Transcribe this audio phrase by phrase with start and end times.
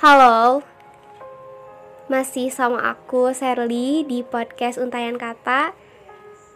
[0.00, 0.64] Halo,
[2.08, 5.76] masih sama aku Sherly di podcast Untayan Kata.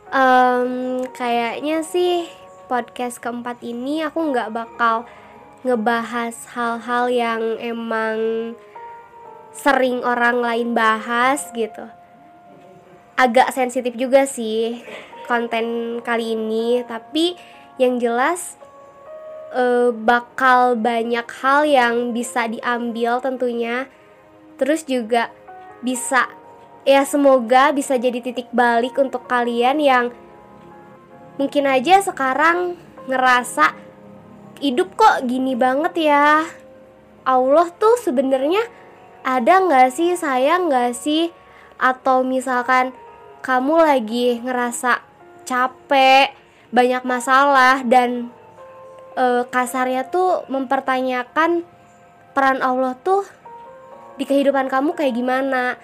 [0.09, 2.25] Em, kayaknya sih
[2.73, 5.05] podcast keempat ini aku nggak bakal
[5.61, 8.17] ngebahas hal-hal yang emang
[9.53, 11.85] sering orang lain bahas gitu.
[13.13, 14.81] Agak sensitif juga sih
[15.29, 17.37] konten kali ini, tapi
[17.77, 18.57] yang jelas
[19.55, 23.87] eh, bakal banyak hal yang bisa diambil tentunya.
[24.59, 25.31] Terus juga
[25.81, 26.27] bisa
[26.85, 30.07] ya semoga bisa jadi titik balik untuk kalian yang
[31.41, 32.77] mungkin aja sekarang
[33.09, 33.73] ngerasa
[34.61, 36.45] hidup kok gini banget ya?
[37.25, 38.61] Allah tuh sebenarnya
[39.25, 40.13] ada nggak sih?
[40.13, 41.33] Sayang nggak sih?
[41.81, 42.93] Atau misalkan
[43.41, 45.01] kamu lagi ngerasa
[45.45, 46.33] capek
[46.75, 48.34] banyak masalah dan
[49.15, 51.67] eh, kasarnya tuh mempertanyakan
[52.35, 53.23] peran Allah tuh
[54.19, 55.79] di kehidupan kamu kayak gimana.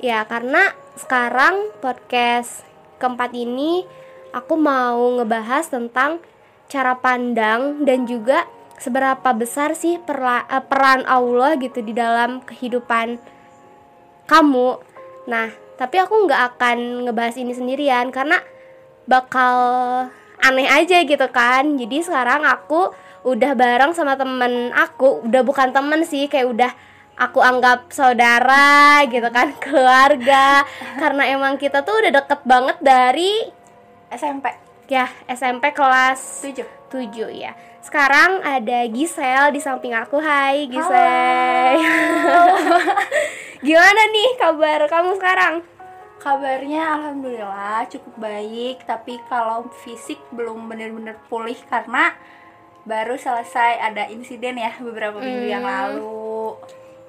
[0.00, 2.64] Ya karena sekarang podcast
[2.96, 3.84] keempat ini
[4.32, 6.20] aku mau ngebahas tentang
[6.70, 8.46] cara pandang dan juga
[8.80, 13.20] seberapa besar sih perla- eh, peran Allah gitu di dalam kehidupan
[14.24, 14.80] kamu.
[15.28, 18.40] Nah tapi aku nggak akan ngebahas ini sendirian karena
[19.08, 19.56] bakal
[20.44, 21.76] aneh aja gitu kan.
[21.76, 22.92] Jadi sekarang aku
[23.24, 26.72] udah bareng sama temen aku udah bukan temen sih kayak udah
[27.20, 30.64] aku anggap saudara gitu kan keluarga.
[30.96, 33.32] Karena emang kita tuh udah deket banget dari
[34.10, 34.50] SMP
[34.90, 37.54] ya SMP kelas 7 7 ya.
[37.80, 40.20] Sekarang ada Gisel di samping aku.
[40.20, 41.80] Hai Gisel
[43.60, 45.60] gimana nih kabar kamu sekarang
[46.20, 52.12] Kabarnya alhamdulillah cukup baik Tapi kalau fisik belum bener-bener pulih Karena
[52.80, 55.72] baru selesai ada insiden ya beberapa minggu yang Hmm.
[56.00, 56.56] lalu.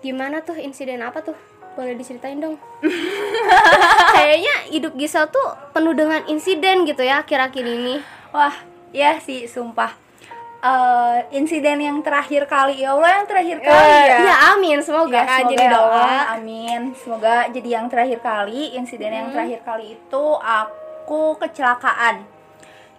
[0.02, 1.38] Gimana tuh insiden apa tuh?
[1.72, 2.60] Boleh diceritain dong.
[4.16, 8.04] Kayaknya hidup Gisel tuh penuh dengan insiden gitu ya akhir-akhir ini.
[8.36, 8.52] Wah
[8.92, 9.96] ya sih sumpah
[10.62, 15.10] Eh, Insiden yang terakhir kali Ya Allah yang terakhir kali Eh, ya ya amin semoga
[15.18, 16.82] Ya, semoga jadi ya doa amin.
[16.94, 18.78] Semoga jadi yang terakhir kali.
[18.78, 19.36] Insiden yang Hmm.
[19.36, 22.30] terakhir kali itu aku kecelakaan.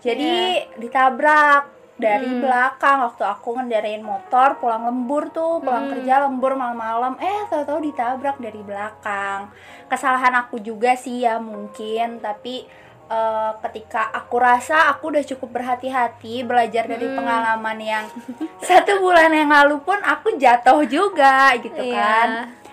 [0.02, 0.74] Jadi Iya.
[0.74, 1.62] ditabrak
[1.94, 2.42] dari Hmm.
[2.42, 5.92] belakang waktu aku ngendarain motor pulang lembur tuh, pulang Hmm.
[5.94, 7.14] kerja lembur malam-malam.
[7.22, 9.54] Eh, tahu-tahu ditabrak dari belakang.
[9.86, 12.66] Kesalahan aku juga sih ya mungkin, tapi
[13.12, 17.16] eh, ketika aku rasa aku udah cukup berhati-hati belajar dari Hmm.
[17.18, 18.04] pengalaman yang
[18.64, 21.92] satu bulan yang lalu pun aku jatuh juga gitu Iya.
[21.94, 22.28] kan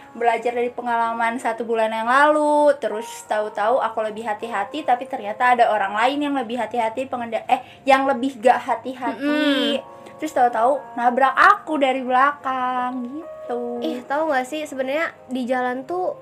[0.10, 5.70] belajar dari pengalaman satu bulan yang lalu terus tahu-tahu aku lebih hati-hati tapi ternyata ada
[5.70, 9.80] orang lain yang lebih hati-hati pengendara eh yang lebih gak hati-hati
[10.18, 16.18] terus tahu-tahu nabrak aku dari belakang gitu ih tahu gak sih sebenarnya di jalan tuh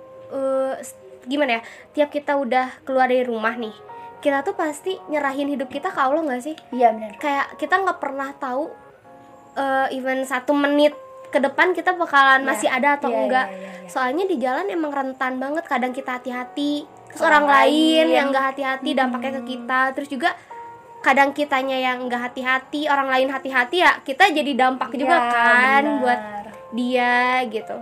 [0.78, 1.62] s- gimana ya
[1.94, 3.74] tiap kita udah keluar dari rumah nih
[4.18, 6.56] kita tuh pasti nyerahin hidup kita ke Allah gak sih?
[6.72, 7.12] Iya benar.
[7.18, 8.70] Kayak kita nggak pernah tahu
[9.54, 10.94] eh, even satu menit
[11.28, 12.48] ke depan kita bakalan Iya.
[12.48, 13.48] masih ada atau Iya, enggak.
[13.48, 13.90] iya, iya, iya.
[13.90, 16.86] soalnya di jalan emang rentan banget kadang kita hati-hati.
[17.08, 19.82] Terus Orang orang, lain yang nggak hati-hati dampaknya ke kita.
[19.92, 20.30] Terus juga
[21.00, 25.84] kadang kitanya yang nggak hati-hati orang lain hati-hati ya kita jadi dampak juga Iya, kan
[25.84, 26.00] benar.
[26.00, 26.22] buat
[26.72, 27.16] dia
[27.48, 27.76] gitu.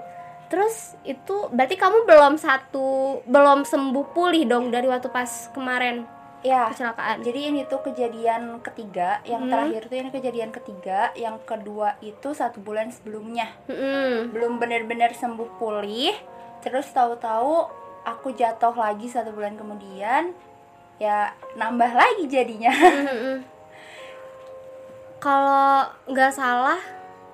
[0.46, 2.88] Terus itu berarti kamu belum satu
[3.26, 6.06] belum sembuh pulih dong dari waktu pas kemarin
[6.46, 7.26] ya kecelakaan.
[7.26, 9.18] Jadi ini tuh kejadian ketiga.
[9.26, 9.52] Yang Hmm.
[9.52, 11.00] terakhir tuh ini kejadian ketiga.
[11.18, 13.50] Yang kedua itu satu bulan sebelumnya.
[13.66, 14.30] Mm-mm.
[14.30, 16.14] belum benar-benar sembuh pulih.
[16.62, 17.66] Terus tahu-tahu
[18.06, 20.38] aku jatuh lagi satu bulan kemudian.
[21.02, 22.70] Ya nambah lagi jadinya.
[22.72, 23.38] Mm-mm.
[25.18, 26.78] Kalau nggak salah,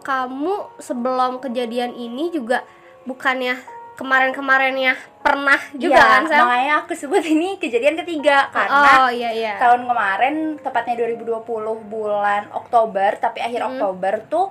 [0.08, 2.64] kamu sebelum kejadian ini juga
[3.04, 3.60] bukannya
[4.02, 6.42] kemarin-kemarinnya pernah juga Ya, kan, Sel?
[6.42, 9.54] makanya aku sebut ini kejadian ketiga karena oh iya iya.
[9.56, 11.46] tahun kemarin tepatnya 2020
[11.86, 13.70] bulan Oktober tapi akhir Hmm.
[13.72, 14.50] Oktober tuh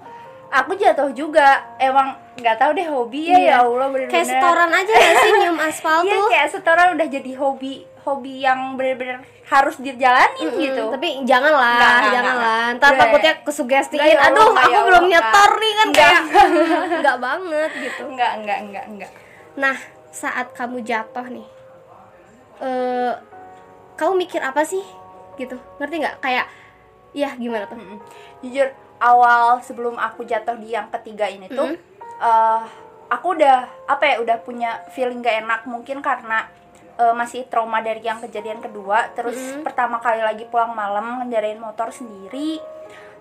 [0.49, 1.47] aku jatuh juga
[1.77, 3.47] emang nggak tahu deh hobi ya Iya.
[3.49, 6.29] ya Allah bener-bener Kayak setoran aja ya sih nyium aspal Iya tuh.
[6.29, 11.75] kayak setoran udah jadi hobi hobi yang bener-bener harus dijalanin Mm-mm, gitu Tapi jangan lah,
[11.75, 12.67] Nggak, nggak, nggak.
[12.73, 13.01] Ntar Udah.
[13.01, 13.99] takutnya kesugestiin.
[13.99, 15.13] Nggak, ya Aduh, nggak, aku ya Allah, belum nggak.
[15.13, 15.99] nyetor nih kan Nggak.
[16.01, 16.23] kayak
[17.03, 18.03] nggak banget gitu.
[18.07, 19.11] enggak enggak enggak enggak
[19.55, 19.77] Nah,
[20.11, 21.47] saat kamu jatuh nih,
[22.61, 23.13] eh
[23.95, 24.83] kamu mikir apa sih?
[25.35, 26.17] Gitu, ngerti nggak?
[26.19, 26.47] Kayak,
[27.11, 27.75] ya gimana tuh?
[27.75, 27.99] Mm-mm.
[28.41, 28.69] jujur
[28.99, 31.77] awal sebelum aku jatuh di yang ketiga ini tuh Mm.
[32.21, 32.63] eh,
[33.09, 36.49] aku udah apa ya udah punya feeling gak enak mungkin karena
[36.95, 39.61] eh, masih trauma dari yang kejadian kedua terus Mm.
[39.61, 42.61] pertama kali lagi pulang malam ngendarain motor sendiri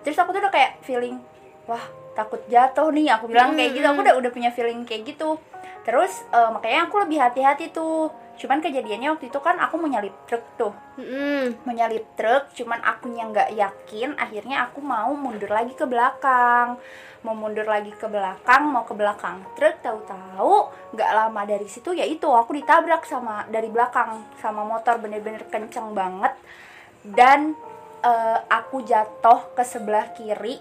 [0.00, 1.20] terus aku tuh udah kayak feeling
[1.64, 4.06] wah takut jatuh nih aku bilang kayak gitu aku Hmm.
[4.06, 5.36] udah udah punya feeling kayak gitu
[5.86, 8.12] terus eh, makanya aku lebih hati-hati tuh.
[8.40, 10.72] Cuman kejadiannya waktu itu kan aku mau nyalip truk tuh.
[10.96, 11.64] Mm-mm.
[11.64, 16.80] menyalip truk cuman akunya nggak yakin akhirnya aku mau mundur lagi ke belakang.
[17.20, 22.08] Mau mundur lagi ke belakang mau ke belakang truk tahu-tahu nggak lama dari situ ya
[22.08, 26.32] itu aku ditabrak sama dari belakang sama motor bener-bener kenceng banget.
[27.04, 27.52] Dan
[28.00, 30.56] eh, aku jatuh ke sebelah kiri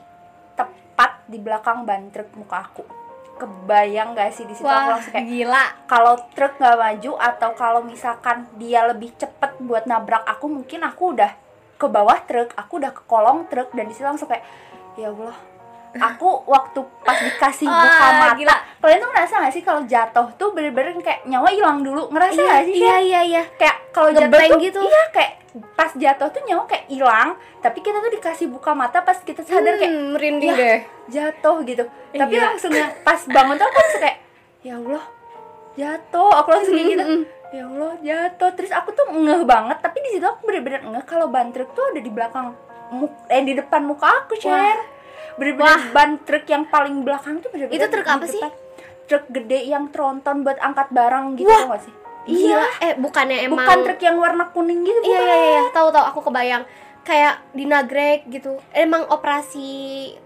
[0.59, 2.98] tepat di belakang ban truk muka aku
[3.39, 5.63] kebayang gak sih di situ aku Wah, langsung kayak gila.
[5.87, 11.15] kalau truk nggak maju atau kalau misalkan dia lebih cepet buat nabrak aku mungkin aku
[11.15, 11.31] udah
[11.73, 14.43] ke bawah truk aku udah ke kolong truk dan di situ langsung kayak
[14.93, 15.37] ya Allah
[15.91, 18.55] aku waktu pas dikasih Wah, buka mata gila.
[18.77, 22.51] kalian tuh ngerasa gak sih kalau jatuh tuh bener-bener kayak nyawa hilang dulu ngerasa Iya,
[22.51, 23.43] gak sih iya, iya, iya.
[23.55, 24.81] kayak kalau jatuh tuh gitu.
[24.83, 25.31] iya kayak
[25.71, 29.75] pas jatuh tuh nyawa kayak hilang tapi kita tuh dikasih buka mata pas kita sadar
[29.75, 30.79] kayak Hmm, merinding "Wah, deh.
[31.07, 32.45] jatuh gitu Eh, tapi gila.
[32.47, 34.17] langsung yang pas bangun tuh aku langsung kayak
[34.59, 35.03] ya Allah
[35.73, 37.21] jatuh aku langsung kayak gitu Mm-mm.
[37.49, 41.27] ya Allah jatuh terus aku tuh ngeh banget tapi di situ aku bener-bener ngeh kalau
[41.27, 42.53] ban truk tuh ada di belakang
[43.27, 44.77] eh di depan muka aku Cher
[45.35, 48.37] bener-bener ban truk yang paling belakang tuh bener-bener Itu truk apa sih?
[48.37, 48.53] depan.
[49.07, 51.93] truk gede yang tronton buat angkat barang gitu Wah, gak sih
[52.29, 52.67] Gila.
[52.79, 56.19] Eh, bukannya emang bukan truk yang warna kuning gitu Iya, iya, iya, tahu tahu aku
[56.29, 56.63] kebayang.
[57.01, 58.61] Kayak di Nagrek gitu.
[58.69, 59.67] Emang operasi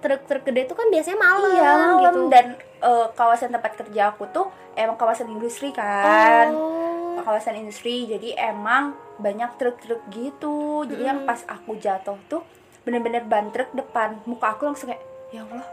[0.04, 2.20] truk-truk gede itu kan biasanya malam Iya, malam gitu.
[2.28, 6.52] dan eh, kawasan tempat kerja aku tuh emang kawasan industri kan.
[6.52, 7.22] Oh.
[7.24, 8.04] Kawasan industri.
[8.04, 10.84] Jadi emang banyak truk-truk gitu.
[10.84, 12.44] Jadi yang pas aku jatuh tuh
[12.84, 15.00] bener-bener ban truk depan muka aku langsung kayak
[15.32, 15.64] ya Allah.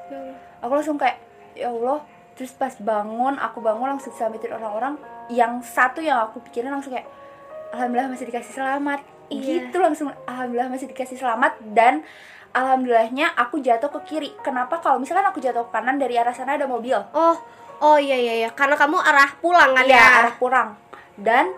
[0.62, 1.18] Aku langsung kayak
[1.58, 1.98] ya Allah.
[2.40, 4.96] Terus pas bangun, aku bangun langsung selamatin orang-orang.
[5.28, 7.04] Yang satu yang aku pikirin langsung kayak
[7.76, 9.04] alhamdulillah masih dikasih selamat.
[9.28, 9.68] Iya.
[9.68, 12.00] Gitu langsung alhamdulillah masih dikasih selamat dan
[12.56, 14.32] alhamdulillahnya aku jatuh ke kiri.
[14.40, 16.96] Kenapa kalau misalkan aku jatuh ke kanan dari arah sana ada mobil.
[17.12, 17.36] Oh,
[17.84, 18.50] oh iya iya iya.
[18.56, 20.08] Karena kamu arah pulang kan Iya, ya.
[20.24, 20.68] arah kurang.
[21.20, 21.52] Dan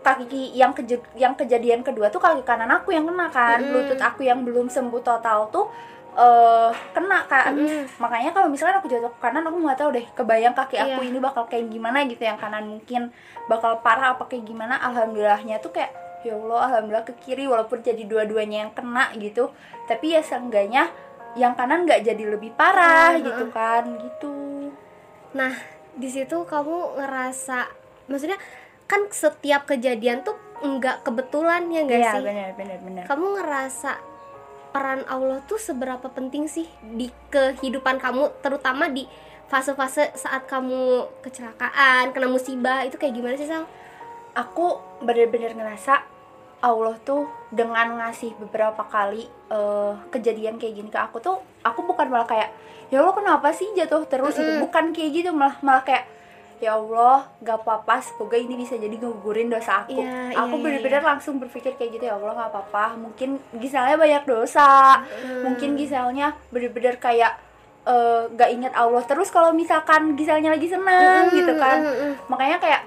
[0.00, 3.60] kaki yang keje- yang kejadian kedua tuh kaki kanan aku yang kena kan.
[3.60, 3.76] Mm-mm.
[3.76, 5.68] Lutut aku yang belum sembuh total tuh
[6.14, 7.52] eh kena kan.
[7.52, 7.90] Mm-mm.
[7.98, 11.08] Makanya kalau misalkan aku jatuh ke kanan aku nggak tahu deh kebayang kaki aku Iya.
[11.08, 13.10] ini bakal kayak gimana gitu yang kanan mungkin
[13.44, 14.78] bakal parah apa kayak gimana.
[14.80, 15.90] Alhamdulillahnya tuh kayak
[16.22, 19.50] ya Allah alhamdulillah ke kiri walaupun jadi dua-duanya yang kena gitu.
[19.84, 20.88] Tapi ya seenggaknya
[21.34, 23.26] yang kanan nggak jadi lebih parah Mm-mm.
[23.26, 24.34] gitu kan gitu.
[25.34, 25.50] Nah,
[25.92, 27.66] di situ kamu ngerasa
[28.06, 28.38] maksudnya
[28.84, 32.22] kan setiap kejadian tuh nggak kebetulan ya enggak Iya sih?
[32.22, 33.04] benar benar benar.
[33.04, 33.90] Kamu ngerasa
[34.74, 39.06] peran Allah tuh seberapa penting sih di kehidupan kamu terutama di
[39.46, 43.70] fase-fase saat kamu kecelakaan, kena musibah itu kayak gimana sih, Sal?
[44.34, 46.02] aku bener-bener ngerasa
[46.64, 52.10] Allah tuh dengan ngasih beberapa kali eh, kejadian kayak gini ke aku tuh aku bukan
[52.10, 52.50] malah kayak
[52.90, 54.64] ya Allah kenapa sih jatuh terus gitu Mm-mm.
[54.68, 56.04] bukan kayak gitu malah malah kayak
[56.64, 60.00] ya Allah gak apa-apa semoga ini bisa jadi ngegugurin dosa aku.
[60.00, 62.96] Iya, aku iya, bener-bener langsung berpikir kayak gitu ya Allah gak apa-apa.
[62.96, 65.04] Mungkin Giselnya banyak dosa.
[65.04, 65.44] Hmm.
[65.44, 67.36] mungkin Giselnya bener-bener kayak
[67.84, 71.78] eh, gak ingat Allah terus kalau misalkan Giselnya lagi seneng Mm, gitu kan.
[71.78, 72.12] mm, mm, mm.
[72.32, 72.82] makanya kayak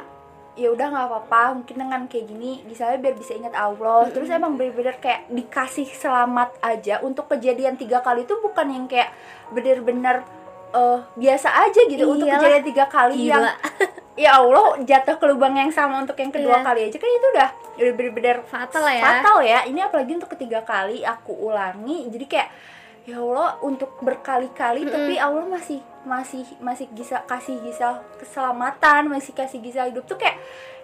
[0.58, 4.10] ya udah nggak apa-apa mungkin dengan kayak gini misalnya biar bisa ingat Allah.
[4.10, 9.14] Terus emang bener-bener kayak dikasih selamat aja untuk kejadian tiga kali itu bukan yang kayak
[9.54, 10.26] bener-bener
[10.70, 12.42] eh, biasa aja gitu untuk Iyalah.
[12.42, 13.54] kejadian tiga kali yang Gila.
[14.18, 16.66] ya Allah jatuh ke lubang yang sama untuk yang kedua Iya.
[16.66, 19.00] kali aja kan itu udah udah bener-bener Fatal ya.
[19.00, 22.50] fatal ya ini apalagi untuk ketiga kali aku ulangi jadi kayak
[23.06, 24.92] ya Allah untuk berkali-kali Mm-mm.
[24.92, 30.36] tapi Allah masih masih masih bisa kasih Gisel keselamatan masih kasih Gisel hidup tuh kayak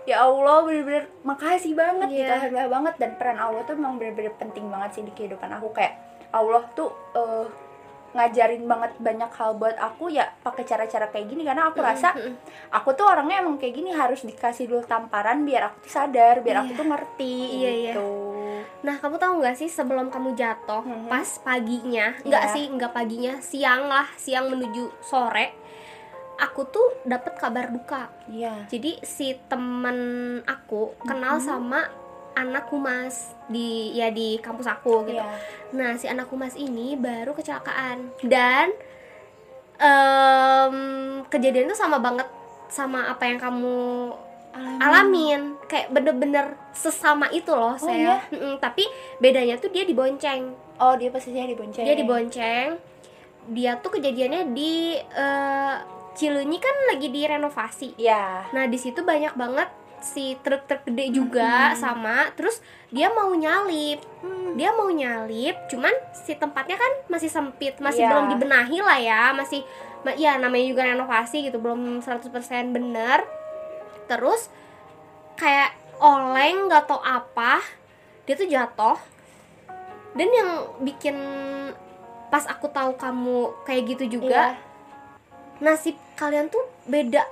[0.04, 2.18] ya Allah bener-bener makasih banget Iya.
[2.18, 5.72] gitu alhamdulillah banget dan peran Allah tuh memang bener-bener penting banget sih di kehidupan aku
[5.72, 6.00] kayak
[6.30, 7.46] Allah tuh eh,
[8.14, 12.22] ngajarin banget banyak hal buat aku ya pakai cara-cara kayak gini karena aku rasa Mm,
[12.24, 12.36] mm.
[12.72, 16.62] aku tuh orangnya emang kayak gini harus dikasih dulu tamparan biar aku tuh sadar biar
[16.62, 16.78] aku Iya.
[16.78, 17.92] tuh ngerti Iya, iya.
[17.92, 18.10] gitu
[18.80, 21.08] Nah, kamu tahu nggak sih sebelum kamu jatuh, Mhm.
[21.08, 22.54] pas paginya, nggak Iya.
[22.54, 25.56] sih, nggak paginya, siang lah, siang menuju sore,
[26.36, 28.08] aku tuh dapat kabar duka.
[28.26, 29.98] iya Jadi si temen
[30.44, 31.44] aku kenal Mhm.
[31.44, 31.82] sama
[32.34, 35.18] anak humas di ya di kampus aku gitu.
[35.18, 35.38] iya
[35.74, 38.70] Nah, si anak humas ini baru kecelakaan dan
[39.78, 40.76] em,
[41.28, 42.26] kejadian itu sama banget
[42.70, 44.10] sama apa yang kamu
[44.82, 45.58] alamin.
[45.66, 47.98] Kayak bener-bener sesama itu loh, saya.
[47.98, 48.16] iya?
[48.30, 48.86] Mm-mm, tapi
[49.18, 50.54] bedanya tuh dia dibonceng.
[50.78, 52.68] oh dia posisinya dibonceng Dia dibonceng.
[53.50, 55.76] Dia tuh kejadiannya di eh,
[56.14, 57.98] Cilunyi kan lagi direnovasi.
[57.98, 59.70] iya Nah, di situ banyak banget
[60.04, 64.54] si truk-truk gede juga sama terus dia mau nyalip Hmm.
[64.54, 68.12] dia mau nyalip cuman si tempatnya kan masih sempit masih Iya.
[68.12, 69.64] belum dibenahi lah ya masih
[70.02, 72.30] ma- ya namanya juga renovasi gitu belum 100%
[72.70, 73.24] bener
[74.06, 74.52] terus
[75.34, 77.64] kayak oleng nggak tau apa
[78.24, 79.00] dia tuh jatuh
[80.14, 81.16] dan yang bikin
[82.28, 84.60] pas aku tahu kamu kayak gitu juga Iya.
[85.62, 87.24] nasib kalian tuh beda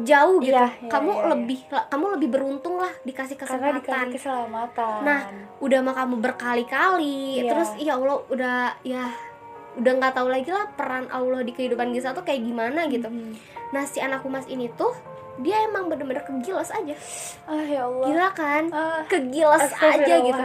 [0.00, 1.28] jauh gitu Iya, iya, kamu iya, iya.
[1.28, 5.20] lebih kamu lebih beruntung lah dikasih karena kesempatan dikasih keselamatan Nah,
[5.58, 7.50] udah mah kamu berkali-kali Iya.
[7.50, 9.04] terus ya Allah udah ya
[9.72, 13.34] udah nggak tahu lagi lah peran Allah di kehidupan kita tuh kayak gimana gitu Mhm.
[13.70, 14.90] nah si anak humas ini tuh
[15.40, 16.92] dia emang bener-bener kegilas aja.
[17.44, 18.06] Ah ya Allah.
[18.06, 18.62] Gila kan?
[18.68, 20.42] Ah, kegilas aja gitu.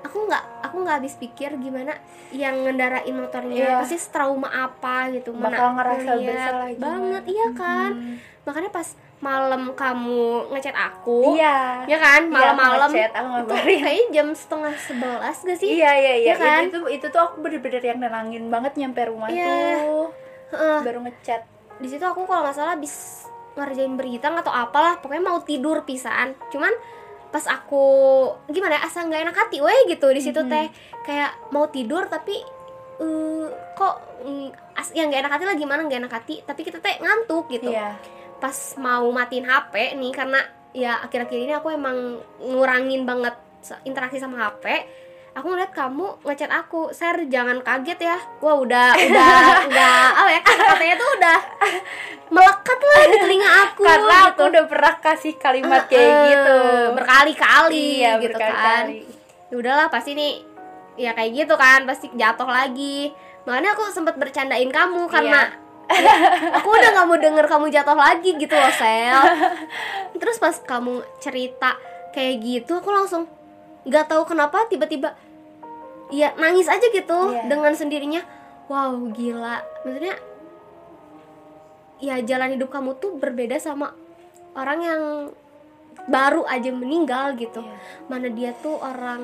[0.00, 1.96] aku nggak aku nggak habis pikir gimana
[2.30, 3.80] yang ngendarain motornya Iya.
[3.80, 5.32] pasti trauma apa gitu.
[5.32, 6.82] Bakal ngerasa ngeliat bersalah gimana.
[6.82, 7.92] banget iya kan?
[7.92, 8.16] Hmm.
[8.44, 11.80] makanya pas malam kamu ngechat aku iya.
[11.84, 12.28] ya kan?
[12.28, 15.68] Malam-malam Iya, ngechat, aku itu kayaknya jam setengah sebelas gak sih?
[15.74, 16.26] Iya iya iya.
[16.28, 16.60] Iya kan?
[16.68, 19.80] itu itu tuh aku bener-bener yang nenangin banget nyampe rumah Iya.
[19.80, 20.12] tuh.
[20.52, 20.78] Heeh.
[20.84, 21.40] baru ngechat.
[21.74, 26.34] Di situ aku kalau nggak salah habis ngerjain berita atau apalah pokoknya mau tidur pisan.
[26.50, 26.70] Cuman
[27.30, 27.84] pas aku
[28.50, 30.66] gimana ya, asa nggak enak hati weh gitu di situ teh.
[31.06, 32.38] Kayak mau tidur tapi
[33.02, 36.78] eh, kok mm, as yang nggak enak hati lah gimana nggak enak hati tapi kita
[36.78, 37.70] teh ngantuk gitu.
[37.70, 37.98] Iya.
[38.42, 40.40] Pas mau matiin HP nih karena
[40.74, 43.38] ya akhir-akhir ini aku emang ngurangin banget
[43.86, 44.66] interaksi sama HP
[45.34, 46.90] aku ngeliat kamu ngechat aku.
[46.90, 48.16] Share jangan kaget ya.
[48.38, 49.34] Wah udah udah
[49.68, 49.98] udah.
[50.16, 51.38] Apa ya katanya tuh udah
[52.26, 54.50] melekat lah di telinga aku karena aku gitu.
[54.50, 56.58] udah pernah kasih kalimat kayak Eh, gitu.
[56.94, 58.48] Berkali-kali iya gitu kan.
[58.50, 58.98] berkali-kali.
[59.44, 60.32] Ya udahlah pasti nih
[60.94, 63.10] ya kayak gitu kan pasti jatuh lagi.
[63.44, 65.52] Makanya aku sempat bercandain kamu karena
[65.84, 66.14] ya,
[66.56, 69.20] aku udah nggak mau denger kamu jatuh lagi gitu loh sel.
[70.14, 71.76] Terus pas kamu cerita
[72.10, 73.28] kayak gitu aku langsung
[73.84, 75.12] nggak tahu kenapa tiba-tiba
[76.08, 77.46] ya nangis aja gitu Iya.
[77.46, 78.22] dengan sendirinya.
[78.66, 79.60] Wow gila.
[79.82, 80.16] Maksudnya
[81.98, 83.94] ya jalan hidup kamu tuh berbeda sama
[84.52, 85.02] orang yang
[86.04, 87.62] baru aja meninggal gitu.
[87.62, 87.76] Iya.
[88.04, 89.22] mana dia tuh orang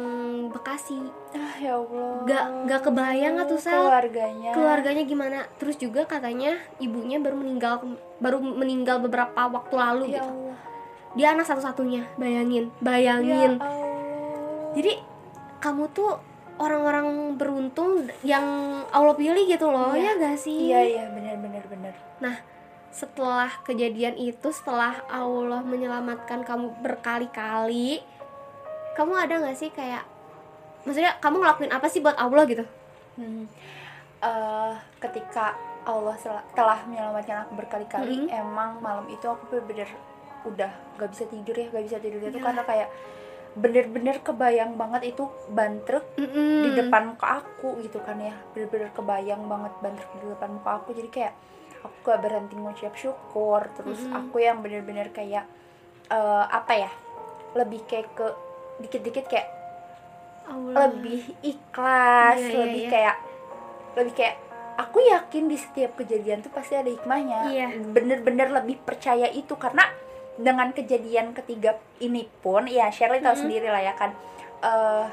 [0.49, 0.97] Bekasi.
[1.31, 2.25] Ah ya Allah.
[2.25, 3.77] Gak- gak kebayang nggak tuh, Sel?
[3.77, 4.51] keluarganya.
[4.51, 5.39] Keluarganya gimana?
[5.59, 7.85] Terus juga katanya ibunya baru meninggal
[8.17, 10.31] baru meninggal beberapa waktu lalu ya gitu.
[10.31, 10.57] Allah.
[11.11, 14.73] Dia anak satu-satunya bayangin ya bayangin Allah.
[14.73, 14.93] Jadi
[15.59, 16.17] kamu tuh
[16.61, 18.45] orang-orang beruntung yang
[18.87, 20.13] Allah pilih gitu loh Iya.
[20.13, 22.37] ya gak sih iya iya benar benar benar nah
[22.91, 28.05] setelah kejadian itu setelah Allah menyelamatkan kamu berkali-kali
[28.93, 30.05] kamu ada nggak sih kayak
[30.83, 32.67] maksudnya kamu ngelakuin apa sih buat Allah gitu
[33.11, 33.45] Hmm.
[34.19, 35.53] Eh, ketika
[35.83, 36.15] Allah
[36.51, 38.33] telah menyelamatkan aku berkali-kali, Mhm.
[38.33, 39.89] emang malam itu aku bener-bener
[40.43, 42.45] udah gak bisa tidur ya, gak bisa tidur itu Iya.
[42.45, 42.89] karena kayak
[43.51, 46.77] bener-bener kebayang banget itu bantrek di Mm-mm.
[46.77, 51.09] depan muka aku gitu kan ya, bener-bener kebayang banget bantrek di depan muka aku, jadi
[51.11, 51.35] kayak
[51.81, 54.13] aku gak berhenti ngucap syukur, terus Mhm.
[54.15, 55.45] aku yang bener-bener kayak
[56.07, 56.91] eh, apa ya,
[57.55, 58.27] lebih kayak ke
[58.81, 59.49] dikit-dikit kayak
[60.47, 60.91] Allah.
[60.91, 62.91] lebih ikhlas, Iya, iya, lebih iya.
[62.91, 63.17] kayak
[63.91, 64.37] lebih kayak
[64.75, 67.41] aku yakin di setiap kejadian tuh pasti ada hikmahnya.
[67.47, 67.67] Iya.
[67.95, 69.87] Bener-bener lebih percaya itu karena
[70.41, 73.43] dengan kejadian ketiga ini pun ya Shirley tahu Mhm.
[73.43, 74.11] sendiri lah ya kan.
[74.61, 75.05] eh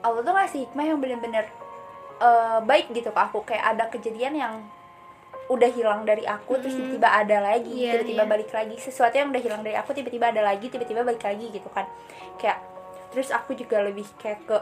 [0.00, 1.44] Allah tuh ngasih hikmah yang bener-bener
[2.16, 4.54] eh, baik gitu ke aku kayak ada kejadian yang
[5.44, 6.96] udah hilang dari aku terus Mhm.
[6.96, 8.30] tiba-tiba ada lagi Iya, tiba-tiba iya.
[8.30, 11.68] balik lagi sesuatu yang udah hilang dari aku tiba-tiba ada lagi tiba-tiba balik lagi gitu
[11.68, 11.84] kan
[12.34, 12.64] kayak
[13.10, 14.56] terus aku juga lebih kayak ke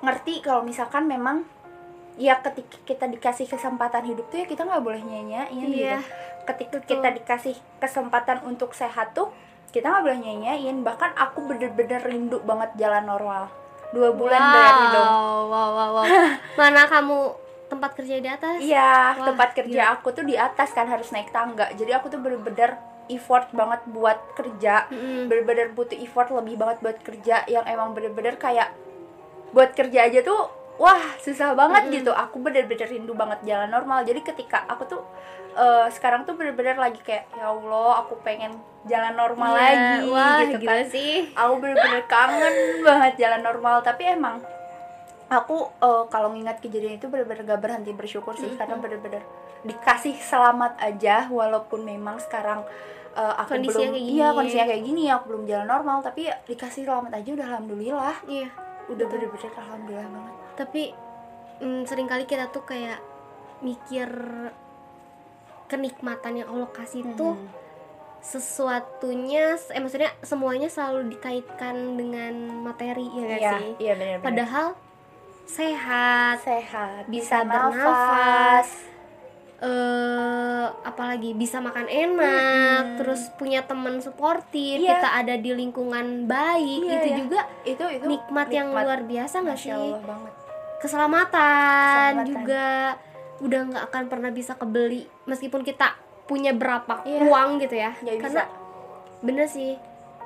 [0.00, 1.44] ngerti kalau misalkan memang
[2.14, 6.08] ya ketika kita dikasih kesempatan hidup tuh ya kita nggak boleh nyanyain Iya, gitu
[6.48, 6.98] ketika betul.
[6.98, 9.30] kita dikasih kesempatan untuk sehat tuh
[9.72, 13.48] kita nggak boleh nyanyain bahkan aku bener-bener rindu banget jalan normal
[13.92, 15.08] dua bulan wow, berarti dong
[15.48, 16.06] wow, wow, wow.
[16.60, 17.18] Mana kamu
[17.72, 18.60] tempat kerja di atas?
[18.60, 21.72] Iya, tempat kerja aku tuh di atas kan harus naik tangga.
[21.72, 22.76] Jadi aku tuh bener-bener
[23.08, 24.92] effort banget buat kerja.
[24.92, 25.32] Mm-mm.
[25.32, 28.76] Bener-bener butuh effort lebih banget buat kerja yang emang bener-bener kayak
[29.56, 31.96] buat kerja aja tuh wah susah banget Mm-mm.
[31.96, 32.10] gitu.
[32.10, 34.02] Aku bener-bener rindu banget jalan normal.
[34.02, 35.02] Jadi ketika aku tuh
[35.54, 38.50] eh, sekarang tuh bener-bener lagi kayak ya Allah, aku pengen
[38.82, 41.14] jalan normal Iya, lagi wah, gitu gila kan sih.
[41.32, 44.42] aku bener-bener kangen banget jalan normal tapi emang
[45.30, 48.58] aku eh, kalau ngingat kejadian itu bener-bener gak berhenti bersyukur sih Mhm.
[48.58, 49.22] karena bener-bener
[49.62, 52.66] dikasih selamat aja walaupun memang sekarang
[53.12, 54.12] eh, aku Kondisinya belum kayak gini.
[54.12, 58.16] iya kondisinya kayak gini aku belum jalan normal tapi ya dikasih selamat aja udah alhamdulillah
[58.26, 58.48] Iya.
[58.88, 60.92] udah bener-bener alhamdulillah banget Tapi
[61.58, 63.00] mm, sering kali kita tuh kayak
[63.60, 64.08] mikir
[65.66, 67.48] kenikmatan yang Allah kasih tuh Mhm.
[68.22, 74.66] sesuatunya eh maksudnya semuanya selalu dikaitkan dengan materi ya gak iya sih iya benar-benar padahal
[75.42, 78.68] sehat sehat bisa bisa bernafas,
[79.58, 82.98] eh apalagi bisa makan enak Mm-mm.
[82.98, 84.98] terus punya teman suportif Iya.
[84.98, 87.16] kita ada di lingkungan baik Iya, itu iya.
[87.16, 90.34] juga itu itu nikmat, yang luar biasa nggak sih Allah banget
[90.82, 92.26] keselamatan, Keselamatan.
[92.26, 92.66] juga
[93.38, 97.22] udah nggak akan pernah bisa kebeli meskipun kita punya berapa Iya.
[97.24, 98.54] uang gitu ya Nggak karena bisa.
[99.20, 99.74] bener sih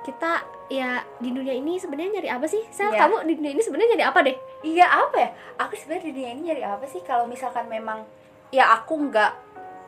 [0.03, 3.01] kita ya di dunia ini sebenarnya nyari apa sih sel Iya.
[3.03, 5.31] kamu di dunia ini sebenarnya nyari apa deh Iya apa ya?
[5.59, 6.99] Aku sebenarnya di dunia ini nyari apa sih?
[7.01, 8.03] Kalau misalkan memang
[8.51, 9.33] ya aku nggak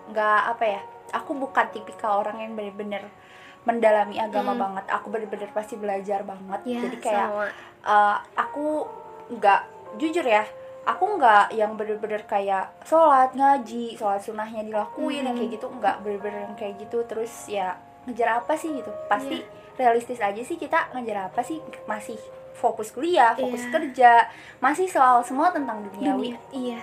[0.09, 0.81] nggak apa ya?
[1.13, 3.03] Aku bukan tipikal orang yang bener-bener
[3.65, 4.63] mendalami agama Hmm.
[4.63, 4.85] banget.
[4.89, 6.61] Aku bener-bener pasti belajar banget.
[6.65, 7.45] ya Jadi kayak sama
[7.83, 8.87] eh, aku
[9.31, 9.61] nggak
[9.97, 10.47] jujur ya.
[10.89, 15.45] Aku nggak yang bener-bener kayak sholat ngaji, sholat sunnahnya dilakuin yang Hmm.
[15.45, 17.05] kayak gitu nggak bener-bener kayak gitu.
[17.05, 18.89] Terus ya ngejar apa sih gitu?
[19.07, 19.77] Pasti Iya.
[19.77, 21.61] realistis aja sih kita ngejar apa sih?
[21.85, 22.17] Masih
[22.55, 23.71] fokus kuliah, fokus Iya.
[23.71, 24.13] kerja,
[24.59, 26.35] masih soal semua tentang duniawi.
[26.35, 26.81] dunia iya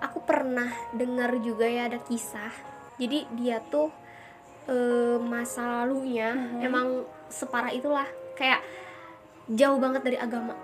[0.00, 2.50] aku pernah dengar juga ya ada kisah
[2.96, 3.92] jadi dia tuh
[4.66, 6.58] eh, masa lalunya Mhm.
[6.60, 6.86] emang
[7.28, 8.64] separah itulah kayak
[9.50, 10.54] jauh banget dari agama.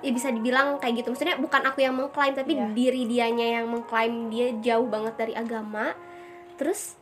[0.00, 1.12] Ya bisa dibilang kayak gitu.
[1.12, 2.72] Maksudnya bukan aku yang mengklaim tapi Iya.
[2.72, 5.92] diri dianya yang mengklaim dia jauh banget dari agama.
[6.56, 6.96] Terus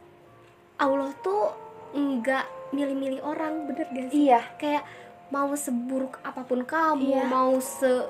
[0.74, 1.54] Allah tuh
[1.90, 4.26] nggak milih-milih orang bener gak sih?
[4.26, 4.82] Iya, kayak
[5.30, 7.24] mau seburuk apa pun kamu Iya.
[7.26, 8.06] mau se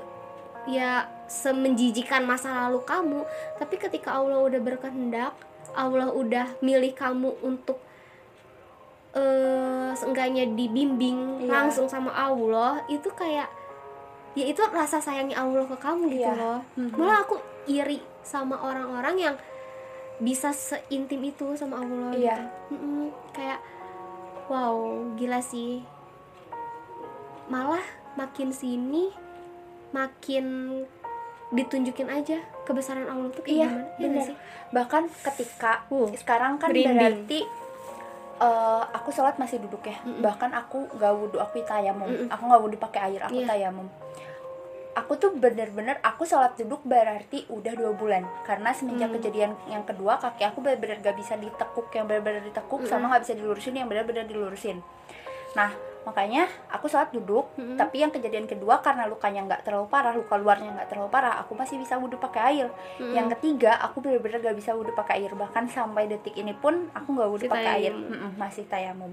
[0.69, 3.25] ya semenjijikan masa lalu kamu
[3.57, 5.33] tapi ketika Allah udah berkehendak
[5.73, 7.81] Allah udah milih kamu untuk
[9.13, 11.51] eh seenggaknya dibimbing Iya.
[11.51, 13.51] langsung sama Allah itu kayak
[14.33, 16.33] ya itu rasa sayangnya Allah ke kamu gitu Iya.
[16.33, 16.95] loh Mhm.
[16.95, 17.37] malah aku
[17.67, 19.37] iri sama orang-orang yang
[20.19, 22.37] bisa seintim itu sama Allah Iya.
[22.69, 23.05] gitu Mm-mm.
[23.31, 23.59] kayak
[24.47, 24.79] wow
[25.15, 25.83] gila sih
[27.47, 27.83] malah
[28.15, 29.11] makin sini
[29.91, 30.47] makin
[31.51, 34.23] ditunjukin aja kebesaran Allah tuh kayak Iya, gimana ya bener.
[34.25, 34.37] sih
[34.71, 37.43] bahkan ketika Uh, sekarang kan berarti
[38.41, 40.01] eh, aku sholat masih duduk ya.
[40.01, 40.25] Mm-mm.
[40.25, 42.09] Bahkan aku gak wudhu, aku tayamum.
[42.09, 42.29] Mm-mm.
[42.29, 43.49] Aku gak wudhu pakai air, aku Iya.
[43.49, 43.87] tayamum.
[44.91, 49.17] Aku tuh bener-bener aku sholat duduk berarti udah dua bulan karena semenjak Hmm.
[49.23, 52.91] kejadian yang kedua kaki aku bener-bener gak bisa ditekuk yang bener-bener ditekuk Mm-mm.
[52.91, 54.83] sama gak bisa dilurusin yang bener-bener dilurusin.
[55.55, 57.77] Nah makanya aku sholat duduk Mm-mm.
[57.77, 61.53] tapi yang kejadian kedua karena lukanya nggak terlalu parah luka luarnya nggak terlalu parah aku
[61.53, 63.13] masih bisa wudhu pakai air Mm-mm.
[63.13, 67.09] yang ketiga aku bener-bener gak bisa wudhu pakai air bahkan sampai detik ini pun aku
[67.11, 68.11] nggak wudhu pakai air tayamum.
[68.11, 69.13] Mm-mm, masih tayamum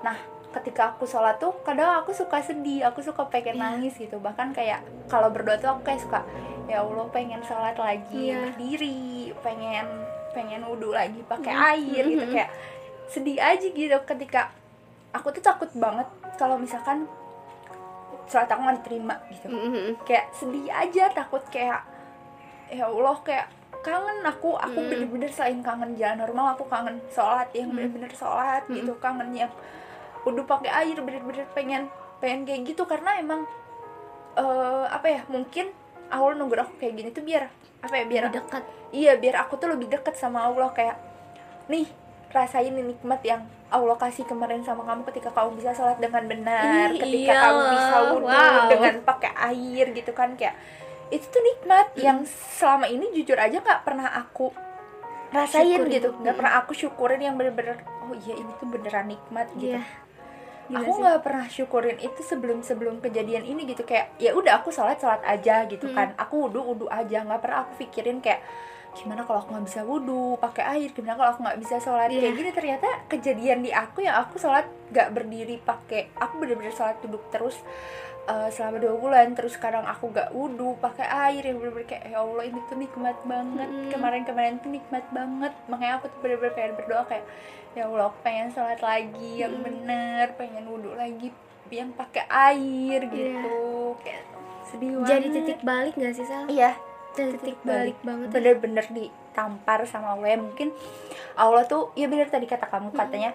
[0.00, 0.14] nah
[0.52, 3.64] ketika aku sholat tuh kadang aku suka sedih aku suka pengen Iya.
[3.64, 6.22] nangis gitu bahkan kayak kalau berdoa tuh aku kayak suka
[6.64, 8.54] ya allah pengen sholat lagi Iya.
[8.54, 9.02] berdiri
[9.42, 9.86] pengen
[10.30, 11.66] pengen wudhu lagi pakai Mm.
[11.68, 12.50] air gitu kayak
[13.04, 14.54] sedih aja gitu ketika
[15.14, 17.06] aku tuh takut banget kalau misalkan
[18.26, 19.94] sholat aku nggak diterima gitu Mm-mm.
[20.02, 21.86] kayak sedih aja takut kayak
[22.66, 23.46] ya Allah kayak
[23.84, 24.88] kangen aku aku Mm.
[24.90, 27.76] bener-bener selain kangen jalan normal aku kangen sholat yang Mm.
[27.76, 28.80] bener-bener sholat Mm.
[28.80, 29.52] gitu kangen yang
[30.24, 31.86] udah pakai air bener-bener pengen
[32.18, 33.44] pengen kayak gitu karena emang
[34.34, 35.68] eh apa ya mungkin
[36.08, 37.44] Allah nunggu aku kayak gini tuh biar
[37.84, 40.96] apa ya biar Lebih dekat iya biar aku tuh lebih deket sama Allah kayak
[41.68, 41.84] nih
[42.34, 46.98] rasain nikmat yang Allah kasih kemarin sama kamu ketika kamu bisa sholat dengan benar Ih,
[46.98, 47.40] ketika iya.
[47.40, 48.66] kamu bisa wudhu Wow.
[48.68, 50.58] dengan pakai air gitu kan kayak
[51.08, 54.50] itu tuh nikmat yang selama ini jujur aja nggak pernah aku
[55.30, 55.90] rasain Syukurin.
[55.92, 59.82] gitu nggak pernah aku syukurin yang bener-bener oh iya ini tuh beneran nikmat gitu Iya.
[60.64, 64.72] Gila aku nggak pernah syukurin itu sebelum sebelum kejadian ini gitu kayak ya udah aku
[64.72, 65.92] sholat sholat aja gitu Mm.
[65.92, 68.40] kan aku wudhu wudhu aja nggak pernah aku pikirin kayak
[68.94, 72.20] gimana kalau aku nggak bisa wudhu pakai air gimana kalau aku nggak bisa sholat Iya.
[72.20, 76.96] kayak gini ternyata kejadian di aku yang aku sholat nggak berdiri pakai aku bener-bener sholat
[77.00, 77.58] duduk terus
[78.24, 82.18] eh, selama dua bulan terus sekarang aku nggak wudhu pakai air yang bener-bener kayak ya
[82.18, 83.90] allah ini tuh nikmat banget Mm.
[83.90, 87.26] kemarin-kemarin tuh nikmat banget makanya aku tuh bener-bener pengen berdoa kayak
[87.72, 89.64] ya allah aku pengen sholat lagi yang Mm.
[89.64, 91.34] bener pengen wudhu lagi
[91.68, 93.10] yang pakai air Iya.
[93.10, 93.58] gitu
[94.00, 94.22] kayak
[94.64, 96.46] sedih banget jadi titik balik gak sih Sal?
[96.46, 96.72] iya
[97.14, 98.32] titik, balik, banget ya.
[98.32, 100.68] bener-bener ditampar sama Allah ya mungkin
[101.34, 103.34] Allah tuh ya bener tadi kata kamu katanya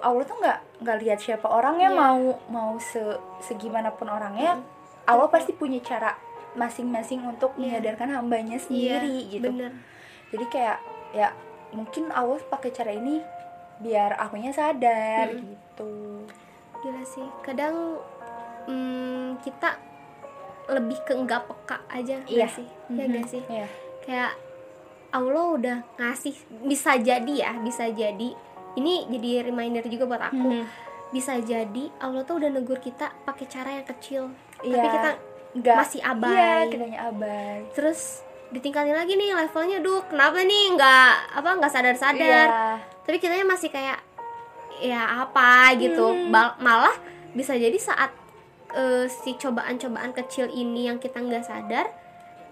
[0.00, 1.98] Allah tuh nggak nggak lihat siapa orangnya Iya.
[1.98, 3.02] mau mau se
[3.40, 4.58] segimanapun orangnya
[5.02, 6.14] Allah pasti punya cara
[6.52, 7.78] masing-masing untuk Iya.
[7.78, 9.72] menyadarkan hambanya Iya, sendiri gitu bener
[10.30, 10.78] jadi kayak
[11.12, 11.28] ya
[11.70, 13.18] mungkin Allah pakai cara ini
[13.78, 15.42] biar akunya sadar Mm-mm.
[15.48, 15.92] gitu
[16.78, 17.98] gila sih kadang
[18.66, 19.74] mm, kita
[20.72, 22.46] lebih ke nggak peka aja Iya.
[22.48, 23.10] sih ya Mhm.
[23.10, 23.66] nggak sih Iya.
[24.02, 24.32] kayak
[25.10, 28.32] Allah udah ngasih bisa jadi ya bisa jadi
[28.72, 30.64] ini jadi reminder juga buat aku Mhm.
[31.10, 34.88] bisa jadi Allah tuh udah negur kita pakai cara yang kecil tapi Iya.
[34.90, 35.10] kita
[35.54, 36.32] Nggak- masih abai.
[36.32, 41.92] iya kitanya abai terus ditingkatin lagi nih levelnya duh kenapa nih nggak apa nggak sadar
[41.94, 42.80] sadar Iya.
[43.02, 44.00] tapi kitanya masih kayak
[44.78, 46.28] ya apa gitu Hmm.
[46.28, 46.96] Bal- malah
[47.30, 48.08] bisa jadi saat
[48.72, 51.86] eh, si cobaan-cobaan kecil ini yang kita nggak sadar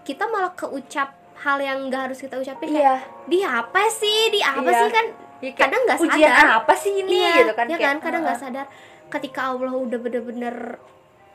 [0.01, 2.97] kita malah keucap hal yang nggak harus kita ucapin kayak iya.
[3.25, 4.29] Di apa sih?
[4.29, 4.81] Di apa Iya.
[4.81, 4.91] sih?
[4.91, 5.07] Kan
[5.41, 6.49] Ya, kadang nggak ujian sadar.
[6.61, 7.17] apa sih ini?
[7.17, 7.97] Iya, gitu kan ya kayak, kan?
[8.05, 8.53] Kadang nggak uh-uh.
[8.53, 8.67] sadar.
[9.09, 10.77] Ketika Allah udah bener-bener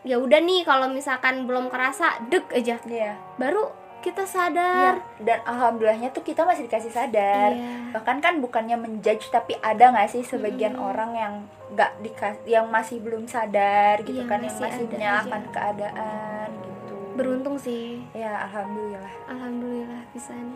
[0.06, 2.78] ya udah nih kalau misalkan belum kerasa deg aja.
[2.86, 3.18] Iya.
[3.42, 3.74] Baru
[4.06, 4.94] kita Iya, sadar.
[5.18, 7.50] dan alhamdulillahnya tuh kita masih dikasih sadar.
[7.52, 7.90] Iya.
[7.90, 10.86] bahkan kan bukannya menjudge tapi ada nggak sih sebagian Mm-mm.
[10.86, 11.34] orang yang
[11.68, 16.48] nggak dikas yang masih belum sadar gitu Iya, kan yang masih masih ada menyalahkan keadaan
[16.54, 16.96] gitu.
[17.16, 18.06] Beruntung sih.
[18.14, 19.14] Ya alhamdulillah.
[19.26, 20.54] Alhamdulillah pisan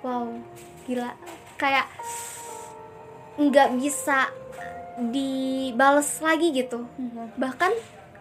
[0.00, 0.24] wow
[0.82, 1.12] gila.
[1.54, 1.84] Kayak
[3.36, 4.30] nggak bisa
[4.98, 6.86] dibales lagi gitu.
[7.34, 7.72] Bahkan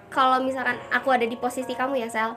[0.07, 2.33] kalau misalkan aku ada di posisi kamu ya Sel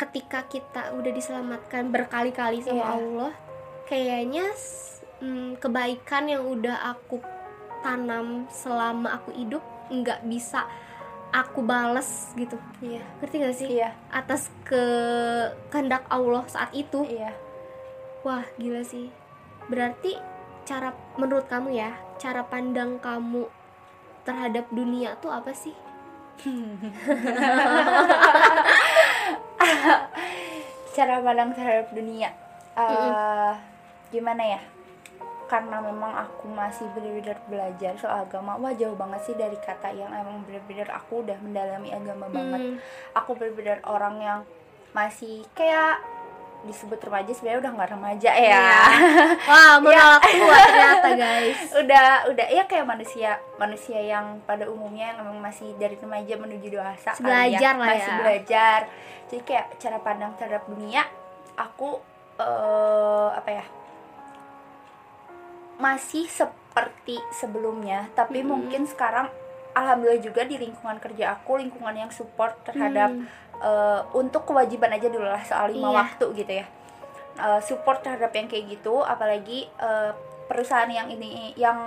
[0.00, 2.88] ketika kita udah diselamatkan berkali-kali sama Iya.
[2.90, 3.32] Allah
[3.84, 7.20] kayaknya s- mm, kebaikan yang udah aku
[7.80, 9.60] tanam selama aku hidup
[9.90, 10.64] nggak bisa
[11.30, 12.56] aku bales gitu.
[12.80, 13.04] Iya.
[13.18, 13.68] Ngerti gak sih?
[13.70, 13.94] Iya.
[14.08, 14.82] Atas ke
[15.68, 17.04] kehendak Allah saat itu.
[17.04, 17.30] Iya.
[18.22, 19.12] Wah gila sih.
[19.66, 20.16] Berarti
[20.62, 23.46] cara menurut kamu ya cara pandang kamu
[24.22, 25.72] terhadap dunia tuh apa sih
[31.22, 32.30] pandang terhadap dunia.
[32.76, 33.54] Eh
[34.10, 34.60] gimana ya?
[35.50, 38.54] Karena memang aku masih benar-benar belajar soal agama.
[38.58, 42.60] Wah jauh banget sih dari kata yang emang benar-benar aku udah mendalami agama banget.
[42.60, 42.76] Hmm,
[43.18, 44.40] aku benar-benar orang yang
[44.94, 46.02] masih kayak
[46.60, 48.44] disebut remaja sebenarnya udah nggak remaja ya.
[48.44, 48.74] Iya.
[49.50, 51.58] wah menolak tua ternyata guys.
[51.80, 56.66] Udah udah ya kayak manusia manusia yang pada umumnya yang memang masih dari remaja menuju
[56.68, 58.18] dewasa Masih kali belajar lah masih ya.
[58.20, 58.80] belajar.
[59.32, 61.02] Jadi kayak cara pandang terhadap dunia
[61.56, 62.00] aku
[62.36, 63.64] eh apa ya
[65.80, 68.12] masih seperti sebelumnya.
[68.12, 68.50] Tapi Mm-mm.
[68.52, 69.32] mungkin sekarang
[69.72, 73.26] alhamdulillah juga di lingkungan kerja aku lingkungan yang support terhadap Hmm,
[73.60, 75.96] eh, untuk kewajiban aja dulu lah soal lima Iya.
[76.00, 76.66] waktu gitu ya.
[77.36, 80.12] Eh, support terhadap yang kayak gitu apalagi eh,
[80.44, 81.78] perusahaan yang ini yang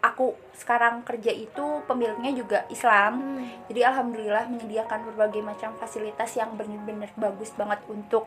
[0.00, 3.20] aku sekarang kerja itu pemiliknya juga Islam.
[3.44, 8.24] Hmm, jadi alhamdulillah menyediakan berbagai macam fasilitas yang benar-benar bagus banget untuk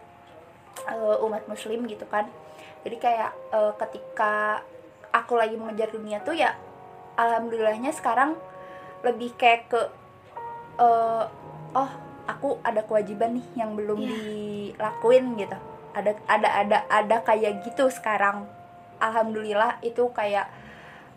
[0.85, 2.29] eh, umat muslim gitu kan.
[2.85, 4.61] Jadi kayak eh, ketika
[5.09, 6.53] aku lagi mengejar dunia tuh ya
[7.17, 8.37] alhamdulillahnya sekarang
[9.01, 9.81] lebih kayak ke
[10.77, 11.25] eh,
[11.73, 11.91] oh
[12.29, 14.09] aku ada kewajiban nih yang belum Iya.
[14.09, 15.57] dilakuin gitu
[15.91, 18.45] ada ada ada ada kayak gitu sekarang
[18.97, 20.45] alhamdulillah itu kayak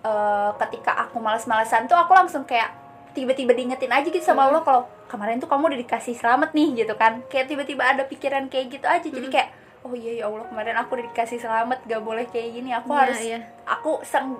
[0.01, 2.73] eh, ketika aku malas-malasan tuh aku langsung kayak
[3.13, 4.49] tiba-tiba diingetin aja gitu sama Hmm.
[4.51, 8.49] Allah kalau kemarin tuh kamu udah dikasih selamat nih gitu kan kayak tiba-tiba ada pikiran
[8.49, 9.31] kayak gitu aja jadi Hmm.
[9.31, 9.49] kayak
[9.83, 12.71] oh iya ya Allah kemarin aku udah dikasih selamat gak boleh kayak gini.
[12.71, 13.39] Aku Iya, harus iya.
[13.65, 13.99] aku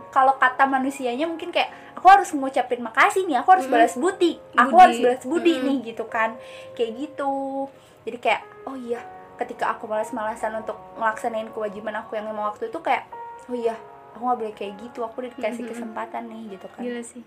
[0.09, 3.73] kalau kata manusianya mungkin kayak aku harus ngucapin makasih nih aku harus Mm.
[3.73, 4.39] balas budi.
[4.55, 5.65] Aku harus balas budi Mm.
[5.65, 6.39] nih gitu kan.
[6.73, 7.67] Kayak gitu.
[8.03, 9.03] Jadi kayak oh iya
[9.35, 13.11] ketika aku malas-malasan untuk melaksanain kewajiban aku yang lima waktu itu kayak
[13.47, 13.75] oh iya
[14.15, 15.03] aku nggak boleh kayak gitu.
[15.03, 15.73] Aku udah dikasih Mm, mm, mm.
[15.75, 16.83] kesempatan nih gitu kan.
[16.87, 17.23] Gila sih.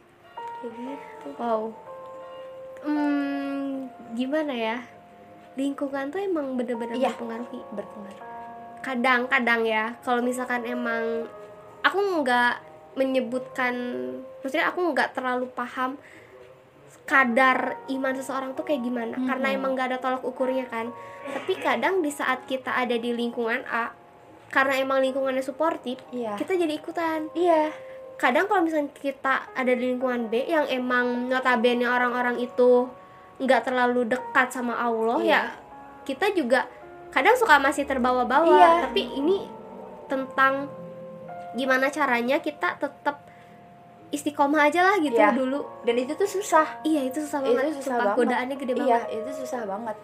[0.63, 1.27] Kayak gitu.
[1.35, 1.61] Wow.
[2.79, 4.77] Hmm, gimana ya
[5.55, 7.15] lingkungan tuh emang bener-bener Iya.
[7.15, 8.23] mempengaruhi berpengaruh.
[8.83, 11.25] Kadang-kadang ya kalau misalkan emang
[11.81, 12.61] aku nggak
[12.95, 13.73] menyebutkan
[14.39, 15.99] maksudnya aku nggak terlalu paham
[17.05, 19.13] kadar iman seseorang tuh kayak gimana.
[19.13, 19.27] Mhm.
[19.29, 20.89] karena emang nggak ada tolak ukurnya kan.
[21.25, 23.93] Tapi kadang di saat kita ada di lingkungan A
[24.49, 26.37] karena emang lingkungannya suportif iya.
[26.37, 27.29] kita jadi ikutan.
[27.33, 27.73] Iya.
[28.15, 32.87] Kadang kalau misalnya kita ada di lingkungan B yang emang notabene orang-orang itu
[33.37, 35.31] nggak terlalu dekat sama Allah Iya.
[35.31, 35.41] ya
[36.03, 36.63] kita juga
[37.09, 38.69] kadang suka masih terbawa-bawa Iya.
[38.85, 39.47] tapi ini
[40.05, 40.69] tentang
[41.53, 43.23] gimana caranya kita tetap
[44.09, 45.33] istiqomah aja lah gitu Iya.
[45.33, 48.17] dulu dan itu tuh susah iya itu susah Itu banget susah sumpah banget.
[48.21, 49.97] godaannya gede iya banget itu susah banget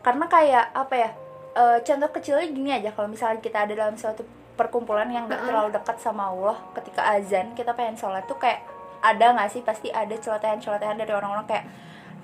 [0.00, 1.10] karena kayak apa ya
[1.54, 5.40] eh, contoh kecilnya gini aja kalau misalnya kita ada dalam suatu perkumpulan yang Heeh.
[5.40, 8.60] terlalu dekat sama Allah ketika azan kita pengen sholat tuh kayak
[9.00, 11.64] ada nggak sih pasti ada celotehan-celotehan dari orang-orang kayak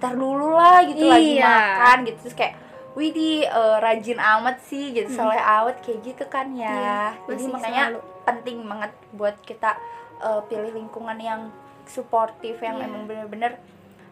[0.00, 1.46] tar dulu lah gitu lagi Iya.
[1.46, 2.54] makan gitu terus kayak
[2.90, 5.14] Widih eh, rajin amat sih gitu Mm.
[5.14, 8.00] soleh amat kayak gitu kan ya Iya, jadi makanya selalu.
[8.24, 9.70] penting banget buat kita
[10.18, 11.40] eh, pilih lingkungan yang
[11.86, 12.84] suportif yang Iya.
[12.84, 13.52] emang bener-bener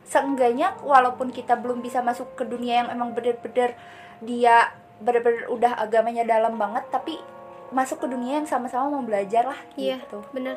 [0.03, 3.77] seenggaknya walaupun kita belum bisa masuk ke dunia yang emang bener-bener
[4.20, 7.20] dia bener-bener udah agamanya dalam banget tapi
[7.68, 10.01] masuk ke dunia yang sama-sama mau belajar lah Iya.
[10.01, 10.57] gitu bener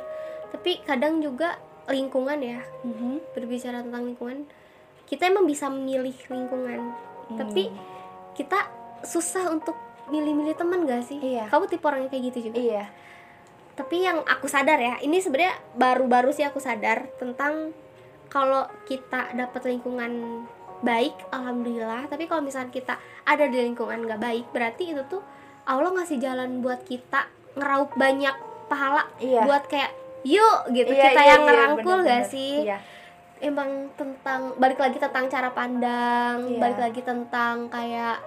[0.49, 3.33] tapi kadang juga lingkungan ya Mhm.
[3.33, 4.47] berbicara tentang lingkungan
[5.11, 6.95] kita emang bisa memilih lingkungan
[7.27, 7.37] Hmm.
[7.37, 7.67] tapi
[8.33, 8.67] kita
[9.01, 9.75] susah untuk
[10.07, 11.47] milih-milih teman gak sih Iya.
[11.47, 12.83] kamu tipe orang yang kayak gitu juga iya
[13.71, 17.71] tapi yang aku sadar ya ini sebenarnya baru-baru sih aku sadar tentang
[18.27, 20.43] kalau kita dapat lingkungan
[20.81, 25.23] baik alhamdulillah tapi kalau misalnya kita ada di lingkungan gak baik berarti itu tuh
[25.63, 28.35] Allah ngasih jalan buat kita ngeraup banyak
[28.67, 29.45] pahala Iya.
[29.45, 29.91] buat kayak
[30.23, 32.27] yuk gitu Iya, kita iya, yang iya, ngerangkul gak bener-bener.
[32.27, 32.79] sih iya
[33.41, 36.59] emang tentang balik lagi tentang cara pandang Iya.
[36.61, 38.17] balik lagi tentang kayak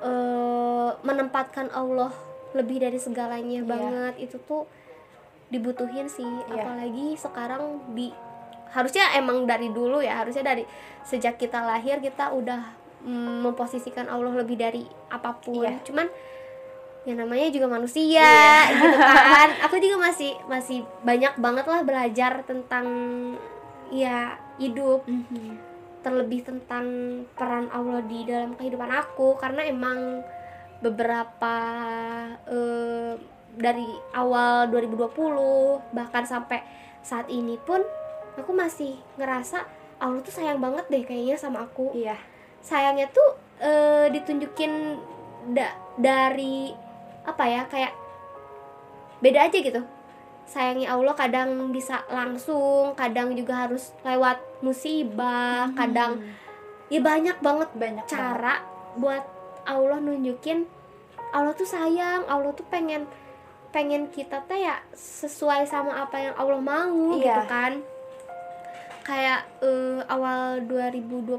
[0.00, 2.12] eh, menempatkan Allah
[2.52, 3.66] lebih dari segalanya Iya.
[3.66, 4.64] banget itu tuh
[5.48, 6.62] dibutuhin sih Iya.
[6.62, 7.62] apalagi sekarang
[7.92, 8.14] di
[8.70, 10.66] harusnya emang dari dulu ya harusnya dari
[11.02, 12.62] sejak kita lahir kita udah
[13.02, 15.78] mm, memposisikan Allah lebih dari apa pun Iya.
[15.82, 16.06] cuman
[17.04, 18.24] ya namanya juga manusia
[18.72, 22.86] gitu kan aku juga masih masih banyak banget lah belajar tentang
[23.92, 25.06] ya hidup.
[25.06, 25.74] Mhm.
[26.04, 26.84] terlebih tentang
[27.32, 30.20] peran Allah di dalam kehidupan aku karena emang
[30.84, 31.56] beberapa
[32.44, 33.16] eh,
[33.56, 36.60] dari awal 2020 bahkan sampai
[37.00, 37.80] saat ini pun
[38.36, 39.64] aku masih ngerasa
[39.96, 41.88] Allah tuh sayang banget deh kayaknya sama aku.
[41.96, 42.20] Iya.
[42.60, 45.00] Sayangnya tuh eh, ditunjukin
[45.56, 46.68] da- dari
[47.24, 47.96] apa ya kayak
[49.24, 49.80] beda aja gitu
[50.44, 56.20] sayangnya Allah kadang bisa langsung kadang juga harus lewat musibah kadang
[56.88, 58.60] ya banyak banget banyak cara
[58.94, 59.24] buat
[59.64, 60.68] Allah nunjukin
[61.32, 63.08] Allah tuh sayang Allah tuh pengen
[63.72, 67.24] pengen kita teh ya sesuai sama apa yang Allah mau Iya.
[67.26, 67.72] gitu kan
[69.02, 71.34] kayak eh, awal 2020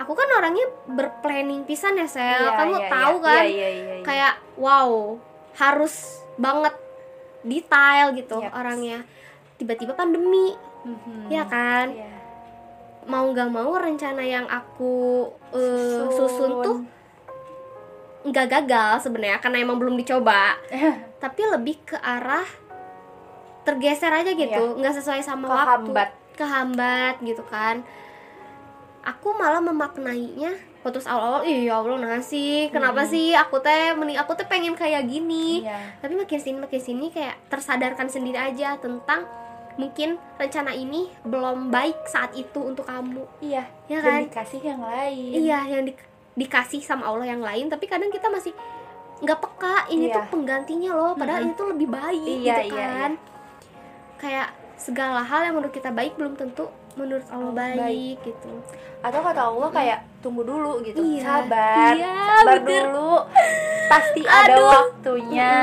[0.00, 3.24] aku kan orangnya berplanning pisan ya sel Iya, kamu iya, tahu iya.
[3.26, 4.04] kan Iya, iya, iya, iya.
[4.06, 5.18] kayak wow
[5.58, 5.94] harus
[6.38, 6.72] banget
[7.42, 8.52] detail gitu Yaps.
[8.52, 8.98] orangnya
[9.56, 11.28] tiba-tiba pandemi Mhm.
[11.28, 12.08] ya kan Iya.
[13.04, 16.78] mau nggak mau rencana yang aku eh, susun tuh
[18.22, 20.56] nggak gagal sebenarnya karena emang belum dicoba
[21.22, 22.44] tapi lebih ke arah
[23.62, 25.56] tergeser aja gitu nggak sesuai sama Iya.
[25.58, 26.08] Kehambat.
[26.08, 27.84] waktu kehambat gitu kan
[29.02, 34.44] aku malah memaknainya putus awal-awal iya Allah ngasih kenapa sih aku teh meni aku teh
[34.44, 35.76] pengen kayak gini Iya.
[35.98, 39.28] tapi makin sini makin sini kayak tersadarkan sendiri aja tentang
[39.76, 43.64] mungkin rencana ini belum baik saat itu untuk kamu Iya.
[43.86, 44.24] Ya kan?
[44.24, 45.30] dikasih yang lain.
[45.38, 48.56] iya yang di- dikasih sama Allah yang lain tapi kadang kita masih
[49.20, 50.16] nggak peka ini Iya.
[50.16, 51.46] tuh penggantinya loh padahal Mm-mm.
[51.46, 53.12] ini tuh lebih baik Iya, gitu iya, kan
[54.16, 58.50] kayak segala hal yang menurut kita baik belum tentu menurut Allah Allah baik, gitu
[59.00, 61.00] Atau kata Allah kayak tunggu dulu gitu.
[61.00, 61.24] Iya.
[61.24, 61.92] Sabar.
[61.92, 62.84] Iya, sabar bener.
[62.86, 63.12] dulu.
[63.92, 64.68] Pasti ada Aduh.
[64.68, 65.54] waktunya.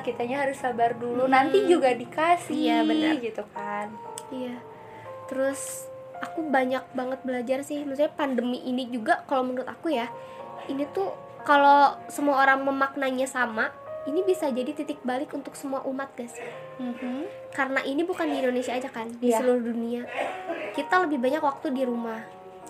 [0.00, 1.26] Kitanya harus sabar dulu.
[1.26, 3.14] Nanti juga dikasih Iya, benar.
[3.18, 3.88] gitu kan.
[4.30, 4.56] iya
[5.24, 5.86] terus
[6.18, 10.08] aku banyak banget belajar sih maksudnya pandemi ini juga kalau menurut aku ya
[10.66, 11.12] ini tuh
[11.42, 13.72] kalau semua orang memaknainya sama
[14.04, 16.36] ini bisa jadi titik balik untuk semua umat guys
[16.74, 17.24] Mhm.
[17.50, 19.38] karena ini bukan di Indonesia aja kan di Iya.
[19.38, 20.02] seluruh dunia
[20.72, 22.20] kita lebih banyak waktu di rumah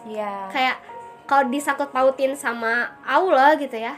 [0.05, 0.51] Iya.
[0.51, 0.77] kayak
[1.25, 3.97] kalau disangkut pautin sama Allah gitu ya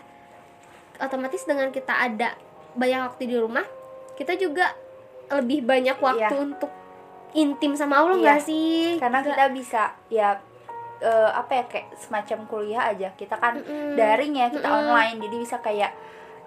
[0.96, 2.32] otomatis dengan kita ada
[2.72, 3.64] banyak waktu di rumah
[4.14, 4.72] kita juga
[5.28, 6.40] lebih banyak waktu Iya.
[6.46, 6.70] untuk
[7.32, 8.22] intim sama Allah Iya.
[8.22, 10.28] nggak sih Karena Nggak- kita bisa ya
[10.96, 13.12] eh, apa ya kayak semacam kuliah aja.
[13.12, 14.00] Kita kan Mm-mm.
[14.00, 14.80] daring ya, kita Mm-mm.
[14.88, 15.20] online.
[15.20, 15.92] Jadi bisa kayak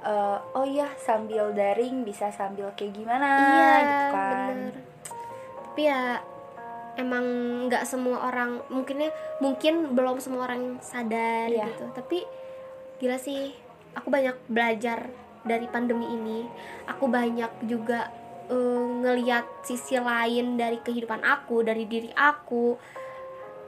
[0.02, 4.48] eh, oh iya sambil daring bisa sambil kayak gimana iya gitu kan.
[4.50, 4.76] bener
[5.62, 6.02] tapi ya
[7.00, 7.24] emang
[7.66, 9.10] nggak semua orang mungkinnya
[9.40, 11.72] mungkin belum semua orang sadar Iya.
[11.72, 12.28] gitu tapi
[13.00, 13.56] gila sih
[13.96, 15.08] aku banyak belajar
[15.42, 16.44] dari pandemi ini
[16.86, 18.12] aku banyak juga
[18.50, 22.76] eh, ngeliat sisi lain dari kehidupan aku dari diri aku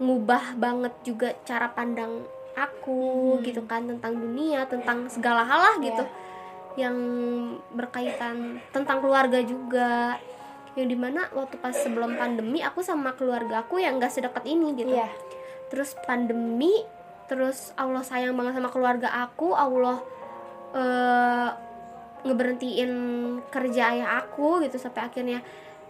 [0.02, 3.44] ngubah banget juga cara pandang aku Mhm.
[3.46, 6.20] gitu kan tentang dunia tentang segala hal lah gitu Iya.
[6.82, 6.98] yang
[7.72, 10.18] berkaitan tentang keluarga juga
[10.74, 14.72] yang di mana waktu pas sebelum pandemi aku sama keluarga aku yang nggak sedekat ini
[14.74, 15.12] gitu Iya.
[15.68, 16.72] terus pandemi
[17.28, 20.00] terus Allah sayang banget sama keluarga aku Allah
[20.72, 21.50] eh,
[22.22, 22.92] ngeberhentiin
[23.50, 25.40] kerja ayah aku gitu sampai akhirnya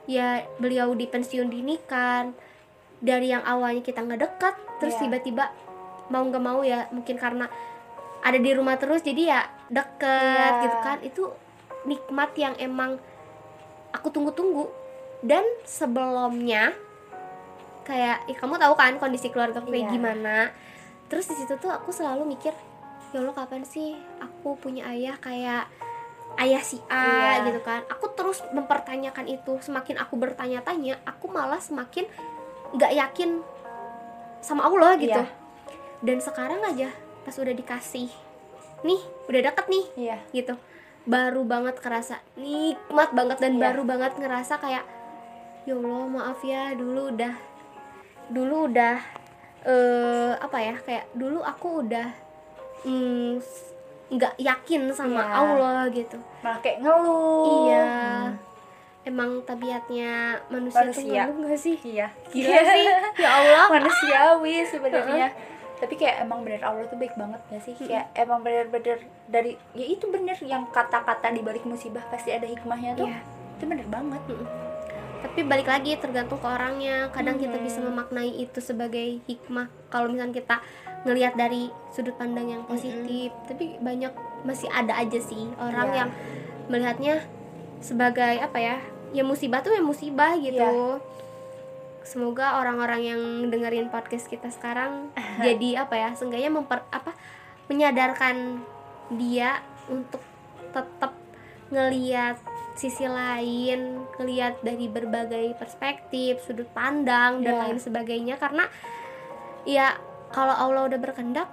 [0.07, 2.33] ya beliau di pensiun dini kan
[2.97, 5.01] dari yang awalnya kita nggak dekat terus Iya.
[5.05, 5.45] tiba-tiba
[6.09, 7.45] mau nggak mau ya mungkin karena
[8.21, 10.09] ada di rumah terus jadi ya deket
[10.51, 10.61] Iya.
[10.63, 11.23] gitu kan itu
[11.83, 12.97] nikmat yang emang
[13.91, 14.67] aku tunggu-tunggu.
[15.21, 16.73] Dan sebelumnya
[17.81, 19.93] kayak ya kamu tahu kan kondisi keluarga aku kayak Iya.
[19.93, 20.35] gimana?
[21.07, 22.53] Terus di situ tuh aku selalu mikir
[23.11, 25.67] ya Allah kapan sih aku punya ayah kayak
[26.39, 27.51] ayah si A Iya.
[27.51, 27.83] gitu kan.
[27.91, 29.59] Aku terus mempertanyakan itu.
[29.59, 32.07] Semakin aku bertanya-tanya aku malah semakin
[32.71, 33.43] nggak yakin
[34.39, 35.21] sama Allah gitu.
[35.21, 35.27] Iya.
[36.01, 36.89] dan sekarang aja
[37.21, 38.09] pas udah dikasih
[38.81, 40.17] nih udah deket nih iya.
[40.33, 40.57] gitu
[41.03, 43.61] baru banget kerasa nikmat banget dan Iya.
[43.63, 44.85] baru banget ngerasa kayak
[45.61, 47.33] ya Allah maaf ya dulu udah
[48.27, 48.97] dulu udah
[49.61, 52.07] eh apa ya kayak dulu aku udah
[52.81, 53.37] mm,
[54.11, 55.33] nggak yakin sama Iya.
[55.35, 56.17] Allah gitu.
[56.41, 57.67] Malah kayak ngeluh.
[57.67, 57.85] Iya.
[58.27, 58.49] Hmm.
[59.01, 61.21] emang tabiatnya manusia, tuh Manusia.
[61.25, 61.77] ngeluh nggak sih?
[61.81, 62.07] Iya.
[62.29, 62.85] Gila sih.
[63.23, 63.65] Ya Allah.
[63.71, 65.27] Manusiawi sebenarnya
[65.81, 67.73] tapi kayak emang bener Allah tuh baik banget gak sih?
[67.75, 72.93] Kayak emang bener-bener dari ya itu bener yang kata-kata di balik musibah pasti ada hikmahnya
[72.95, 73.19] tuh Iya.
[73.57, 74.21] itu bener banget.
[75.21, 77.09] Tapi balik lagi tergantung ke orangnya.
[77.09, 77.65] Kadang kita Hmm.
[77.65, 79.69] bisa memaknai itu sebagai hikmah.
[79.87, 80.55] Kalau misalnya kita
[81.01, 85.97] ngelihat dari sudut pandang yang positif tapi banyak masih ada aja sih orang Iya.
[85.97, 86.09] yang
[86.67, 87.13] melihatnya
[87.79, 88.77] sebagai apa ya?
[89.11, 90.61] Ya musibah tuh ya musibah gitu.
[90.61, 91.01] Iya.
[92.03, 95.13] Semoga orang-orang yang dengerin podcast kita sekarang
[95.45, 97.13] jadi apa ya seenggaknya memper apa
[97.67, 98.61] menyadarkan
[99.11, 100.19] dia untuk
[100.71, 101.11] tetap
[101.67, 102.35] ngeliat
[102.73, 107.61] sisi lain, ngeliat dari berbagai perspektif, sudut pandang dan Iya.
[107.61, 108.67] lain sebagainya karena
[109.63, 109.95] ya
[110.29, 111.47] kalau Allah udah berkehendak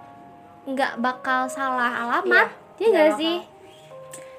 [0.64, 3.36] nggak bakal salah alamat, Iya, ya nggak nggak sih?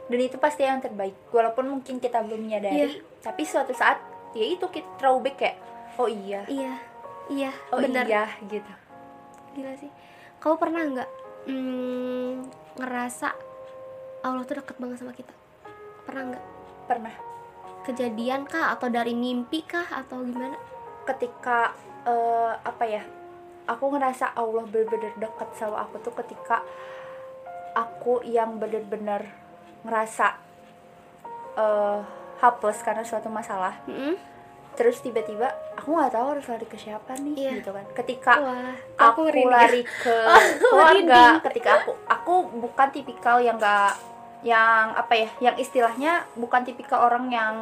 [0.10, 2.88] dan itu pasti yang terbaik walaupun mungkin kita belum menyadari Iya.
[3.22, 4.02] tapi suatu saat
[4.34, 5.58] ya itu kita throwback kayak
[6.00, 6.74] oh iya Iya,
[7.28, 8.08] iya, oh benar.
[8.08, 8.72] iya gitu
[9.54, 9.92] Gila sih.
[10.40, 11.10] Kamu pernah nggak
[11.52, 12.34] mm,
[12.80, 13.28] ngerasa
[14.22, 15.34] Allah tuh deket banget sama kita?
[16.08, 16.46] Pernah nggak?
[16.90, 17.14] pernah
[17.86, 20.58] Kejadian kah atau dari mimpi kah atau gimana?
[21.06, 21.74] ketika
[22.06, 23.02] eh, apa ya
[23.66, 26.62] aku ngerasa Allah bener-bener dekat sama aku tuh ketika
[27.74, 29.26] aku yang bener-bener
[29.82, 30.38] ngerasa
[31.58, 32.00] eh
[32.40, 34.16] hopeless karena suatu masalah Mm-mm.
[34.80, 35.44] Terus tiba-tiba
[35.76, 37.52] aku nggak tahu harus lari ke siapa nih Iya.
[37.60, 39.52] gitu kan ketika Wah, aku, merinding.
[39.52, 40.16] lari ke
[40.66, 44.00] keluarga ketika aku aku bukan tipikal yang enggak
[44.40, 47.54] yang apa ya yang istilahnya bukan tipikal orang yang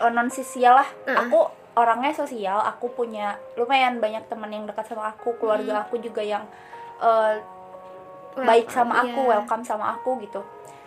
[0.00, 1.20] non sosial lah Uh-uh.
[1.20, 1.38] aku
[1.76, 6.48] orangnya sosial aku punya lumayan banyak teman yang dekat sama aku keluarga aku juga yang
[6.98, 7.36] eh,
[8.32, 9.30] baik sama aku Iya.
[9.36, 10.40] welcome sama aku gitu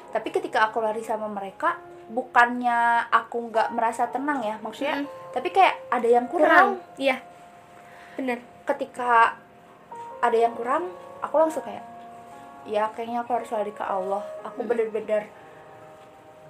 [0.09, 1.77] tapi ketika aku lari sama mereka
[2.11, 6.99] bukannya aku nggak merasa tenang ya maksudnya tapi kayak ada yang kurang kurang.
[6.99, 7.17] Iya.
[8.19, 8.39] Bener.
[8.63, 9.35] ketika
[10.23, 10.87] ada yang kurang
[11.19, 11.83] aku langsung kayak
[12.63, 15.27] ya kayaknya aku harus lari ke Allah aku bener-bener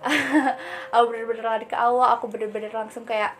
[0.94, 3.34] aku bener-bener lari ke Allah aku bener-bener langsung kayak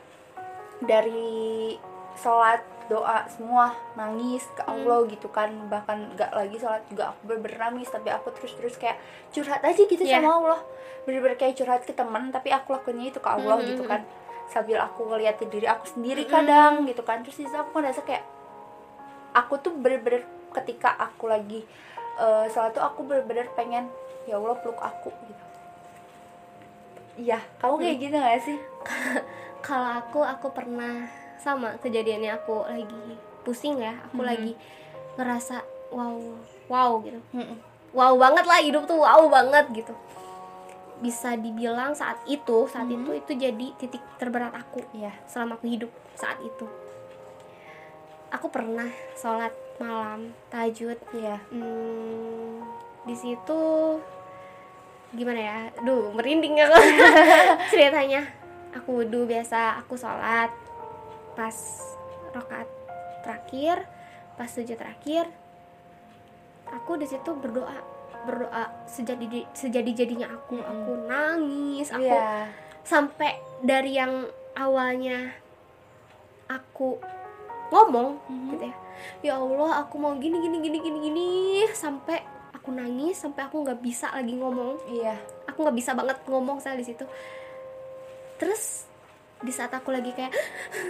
[0.82, 1.78] dari
[2.18, 5.50] sholat doa semua nangis ke Allah gitu kan.
[5.68, 8.98] Bahkan nggak lagi sholat juga aku bener-bener nangis tapi aku terus-terus kayak
[9.30, 10.20] curhat aja gitu Iya.
[10.20, 10.60] sama Allah.
[11.04, 13.90] Bener-bener kayak curhat ke teman tapi aku lakuinnya itu ke Allah Mhm, gitu mhm.
[13.90, 14.02] kan.
[14.46, 17.22] Sambil aku ngeliatin diri aku sendiri kadang gitu kan.
[17.22, 18.24] Terus di situ aku ngerasa kayak
[19.34, 20.22] aku tuh bener-bener
[20.54, 21.66] ketika aku lagi
[22.14, 23.90] eh sholat tuh aku bener-bener pengen
[24.24, 25.44] ya Allah peluk aku gitu.
[27.16, 28.58] Iya kamu kayak gitu gak sih?
[29.66, 31.08] Kalau aku, aku pernah
[31.44, 33.04] sama kejadiannya aku lagi
[33.44, 34.00] pusing ya.
[34.08, 34.28] Aku Mhm.
[34.28, 34.52] lagi
[35.20, 35.60] ngerasa
[35.92, 36.16] wow,
[36.66, 37.20] wow gitu.
[37.36, 37.60] Mm-mm.
[37.92, 39.92] Wow banget lah hidup tuh wow banget gitu.
[40.98, 42.96] Bisa dibilang saat itu, saat Mhm.
[42.98, 44.80] itu itu jadi titik terberat aku.
[44.96, 46.64] iya selama aku hidup saat itu
[48.30, 52.66] aku pernah sholat malam tahajud iya hmm,
[53.06, 53.62] di situ
[55.14, 56.74] gimana ya duh merinding aku
[57.74, 58.26] ceritanya
[58.74, 60.50] aku wudhu biasa aku sholat
[61.34, 61.56] pas
[62.32, 62.70] rokaat
[63.22, 63.86] terakhir
[64.34, 65.30] pas sujud terakhir
[66.68, 67.78] aku di situ berdoa
[68.24, 70.70] berdoa sejadi sejadi jadinya aku Mm-mm.
[70.70, 72.48] aku nangis aku iya.
[72.82, 75.34] sampai dari yang awalnya
[76.48, 76.98] aku
[77.70, 78.50] ngomong Mhm.
[78.54, 78.76] gitu ya.
[79.26, 81.30] Ya Allah aku mau gini gini gini gini gini
[81.74, 82.22] sampai
[82.54, 84.78] aku nangis sampai aku nggak bisa lagi ngomong.
[84.88, 85.18] Iya.
[85.50, 87.04] Aku nggak bisa banget ngomong saya di situ.
[88.38, 88.86] Terus
[89.44, 90.32] di saat aku lagi kayak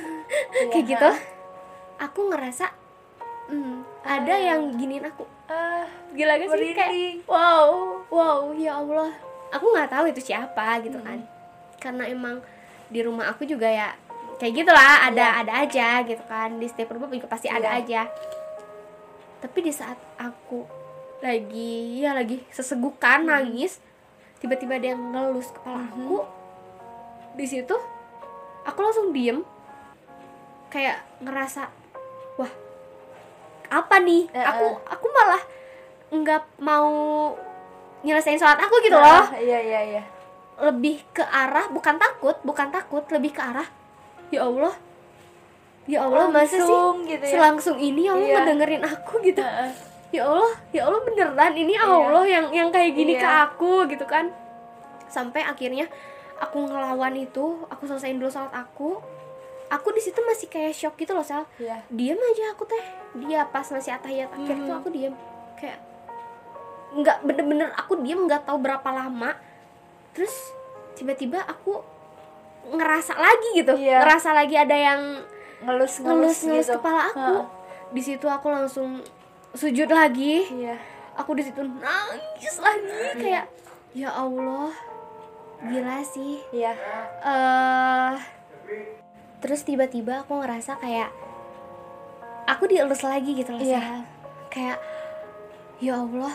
[0.69, 1.17] kayak Iya, gitu ha.
[1.99, 2.69] aku ngerasa
[3.49, 9.09] hmm, ada yang giniin aku ah gila gak sih kayak wow wow ya Allah
[9.49, 11.29] aku nggak tahu itu siapa gitu kan Hmm.
[11.81, 12.39] karena emang
[12.87, 13.91] di rumah aku juga ya
[14.35, 15.39] kayak gitulah ada Iya.
[15.41, 17.79] ada aja gitu kan di setiap rumah juga pasti ada Iya.
[17.79, 18.01] aja
[19.39, 20.63] tapi di saat aku
[21.19, 23.29] lagi ya lagi sesegukan Hmm.
[23.29, 23.81] nangis
[24.37, 26.23] tiba-tiba ada yang ngelus kepala aku
[27.33, 27.75] di situ
[28.63, 29.39] aku langsung diem
[30.67, 31.69] kayak ngerasa
[32.35, 32.51] wah
[33.69, 34.75] apa nih Eh, aku eh.
[34.89, 35.43] aku malah
[36.09, 36.89] nggak mau
[38.01, 40.03] nyelesain sholat aku gitu loh Nah, iya iya iya
[40.55, 43.65] lebih ke arah bukan takut bukan takut lebih ke arah
[44.29, 44.73] ya Allah
[45.83, 48.35] ya Allah masa sih Langsung gitu ya selangsung ini Allah Iya.
[48.39, 49.71] ngedengerin aku gitu Heeh.
[50.11, 51.83] ya Allah ya Allah beneran ini Iya.
[51.83, 53.21] Allah yang yang kayak gini Iya.
[53.21, 54.29] ke aku gitu kan
[55.09, 55.89] sampai akhirnya
[56.43, 58.99] aku ngelawan itu aku selesaiin dulu sholat aku
[59.67, 61.47] aku di situ masih kayak shock gitu loh sel.
[61.57, 61.81] Iya.
[61.89, 62.83] diam aja aku teh.
[63.23, 64.65] Dia pas masih atahiyat akhir Mhm.
[64.67, 65.13] tuh aku diam
[65.55, 65.79] kayak
[66.93, 69.33] nggak bener-bener aku diam nggak tahu berapa lama.
[70.13, 70.53] Terus
[70.93, 71.81] tiba-tiba aku
[72.69, 73.73] ngerasa lagi gitu.
[73.73, 74.05] Iya.
[74.05, 75.01] ngerasa lagi ada yang
[75.63, 76.77] ngelus ngelus ngelus gitu.
[76.77, 77.33] kepala aku.
[77.91, 79.01] Di situ aku langsung
[79.53, 80.45] sujud lagi.
[80.53, 80.77] Iya.
[81.17, 83.45] Aku di situ nangis lagi kayak
[83.93, 84.69] ya Allah
[85.65, 86.39] gila sih.
[86.51, 86.73] Iya.
[87.21, 88.15] Eh
[89.39, 91.11] terus tiba-tiba aku ngerasa kayak
[92.45, 93.81] aku dielus lagi gitu loh Iya.
[93.81, 93.99] Sel.
[94.47, 94.79] kayak
[95.79, 96.31] ya Allah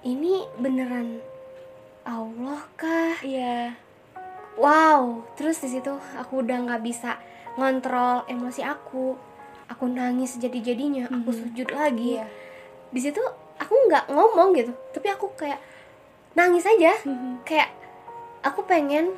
[0.00, 1.20] ini beneran
[2.02, 3.20] Allah kah?
[3.20, 3.76] Iya.
[4.56, 5.28] Wow.
[5.34, 7.20] Terus di situ aku udah nggak bisa
[7.54, 9.12] ngontrol emosi aku.
[9.68, 11.38] Aku nangis jadi jadinya aku Mhm.
[11.44, 12.16] sujud lagi.
[12.16, 12.24] Iya.
[12.88, 13.20] Di situ
[13.60, 15.60] aku nggak ngomong gitu tapi aku kayak
[16.32, 16.96] nangis aja.
[17.44, 17.76] Kayak
[18.42, 19.12] aku pengen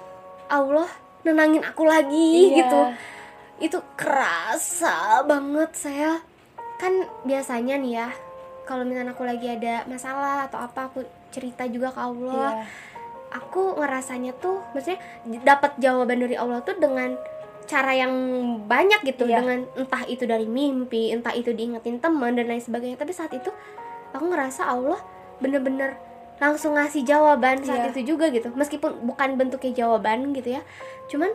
[0.46, 0.88] Allah
[1.22, 2.56] nenangin aku lagi Iya.
[2.64, 2.80] gitu.
[3.60, 6.12] Itu kerasa banget saya.
[6.80, 8.08] Kan biasanya nih ya
[8.64, 12.50] kalau misalnya aku lagi ada masalah atau apa aku cerita juga ke Allah.
[12.56, 12.66] Iya.
[13.30, 14.98] Aku ngerasanya tuh maksudnya
[15.46, 17.14] dapat jawaban dari Allah tuh dengan
[17.70, 18.10] cara yang
[18.66, 19.30] banyak gitu.
[19.30, 19.38] Iya.
[19.44, 22.98] dengan entah itu dari mimpi entah itu diingetin teman dan lain sebagainya.
[22.98, 23.52] Tapi saat itu
[24.10, 24.98] aku ngerasa Allah
[25.38, 25.94] bener-bener
[26.40, 27.90] langsung ngasih jawaban saat Iya.
[27.92, 28.48] itu juga gitu.
[28.50, 30.62] Meskipun bukan bentuknya jawaban gitu ya.
[31.06, 31.28] Cuman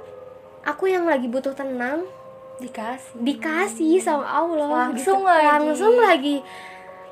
[0.61, 2.09] aku yang lagi butuh tenang
[2.57, 3.13] dikasih.
[3.15, 5.29] dikasih sama Allah Langsung gitu.
[5.29, 5.45] lagi.
[5.45, 6.35] langsung lagi.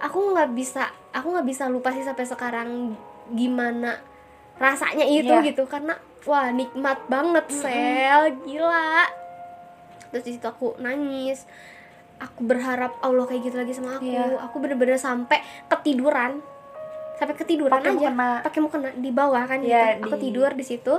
[0.02, 2.98] Aku nggak bisa aku nggak bisa lupa sih sampai sekarang
[3.30, 4.02] gimana
[4.56, 5.46] rasanya itu Iya.
[5.46, 5.64] gitu.
[5.66, 8.34] Karena wah nikmat banget sel.
[8.42, 9.06] Gila.
[10.10, 11.46] Terus di situ aku nangis.
[12.18, 14.08] Aku berharap Allah kayak gitu lagi sama aku.
[14.08, 14.40] Iya.
[14.40, 15.38] aku bener-bener sampai
[15.68, 16.42] ketiduran
[17.24, 18.10] sampai ketiduran Pakai aja
[18.42, 20.06] pakai mukena di bawah kan Iya, gitu.
[20.06, 20.94] aku di- tidur di situ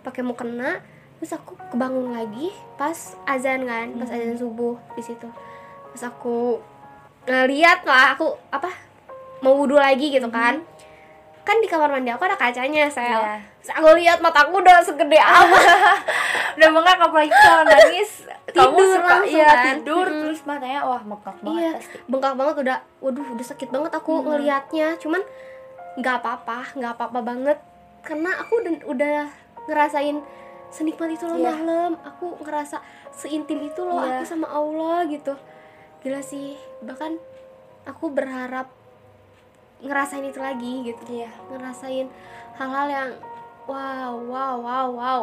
[0.00, 0.78] pakai mukena
[1.16, 2.94] terus aku kebangun lagi pas
[3.24, 4.16] azan kan pas Hmm.
[4.16, 5.26] azan subuh di situ
[5.88, 6.60] terus aku
[7.24, 8.70] ngeliat lah aku apa
[9.38, 10.62] mau wudhu lagi gitu kan
[11.42, 13.38] kan di kamar mandi aku ada kacanya sel Iya.
[13.60, 15.58] Terus aku lihat mataku udah segede apa
[16.54, 18.10] udah bengkak apalagi kalau nangis
[18.48, 19.64] kamu Tidur suka langsung iya kan?
[19.74, 20.20] tidur Mm-mm.
[20.22, 24.12] terus matanya wah mekak banget iya pasti bengkak banget udah waduh udah sakit banget aku
[24.12, 24.24] Hmm.
[24.28, 25.22] ngelihatnya cuman
[25.96, 27.58] nggak apa-apa nggak apa-apa banget.
[28.06, 29.18] Karena aku udah, udah
[29.66, 30.22] ngerasain
[30.70, 31.50] senikmat itu loh Iya.
[31.52, 31.92] malam.
[32.04, 32.78] Aku ngerasa
[33.10, 34.20] seintim itu loh Iya.
[34.20, 35.34] aku sama Allah gitu.
[36.02, 36.54] Gila sih.
[36.82, 37.18] Bahkan
[37.84, 38.70] aku berharap
[39.80, 41.02] ngerasain itu lagi gitu.
[41.08, 41.30] Iya.
[41.50, 42.06] Ngerasain
[42.56, 43.10] hal-hal yang
[43.66, 45.22] wow wow wow wow.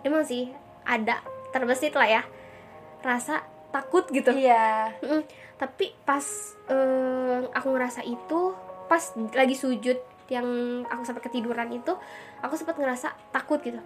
[0.00, 0.52] Emang sih
[0.84, 1.20] ada
[1.50, 2.22] terbesit lah ya.
[3.02, 4.30] Rasa takut gitu.
[4.30, 4.94] Iya.
[5.02, 5.22] Mm,
[5.56, 6.24] tapi pas
[6.68, 8.54] eh, aku ngerasa itu
[8.90, 9.94] pas lagi sujud
[10.26, 10.46] yang
[10.86, 11.94] aku sampai ketiduran itu
[12.42, 13.78] aku sempat ngerasa takut gitu.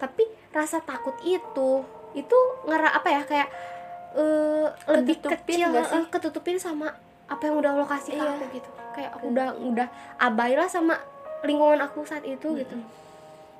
[0.00, 1.84] Tapi rasa takut itu
[2.16, 3.48] itu ngera apa ya kayak
[4.16, 6.96] eh, lebih kecil eh, ketutupin sama
[7.28, 8.32] apa yang udah Allah kasih ke Iya.
[8.32, 8.70] aku gitu.
[8.96, 10.96] Kayak aku udah udah abai lah sama
[11.44, 12.76] lingkungan aku saat itu gitu.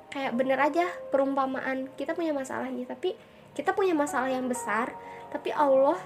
[0.09, 3.13] Kayak bener aja perumpamaan kita punya masalah nih tapi
[3.53, 4.89] kita punya masalah yang besar
[5.29, 6.01] tapi Allah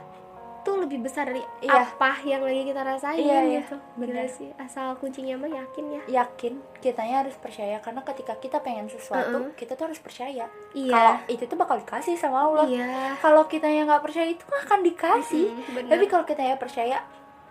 [0.63, 1.83] tuh lebih besar dari Iya.
[1.85, 3.59] apa yang lagi kita rasain Iya, iya.
[3.61, 4.15] gitu Bener.
[4.15, 8.87] Gila sih asal kuncinya mah yakin ya yakin kitanya harus percaya karena ketika kita pengen
[8.87, 9.53] sesuatu Mm-mm.
[9.53, 13.65] kita tuh harus percaya iya kalau itu tuh bakal dikasih sama Allah iya kalau kita
[13.65, 15.89] yang nggak percaya itu akan dikasih bener.
[15.89, 16.97] tapi kalau kita ya percaya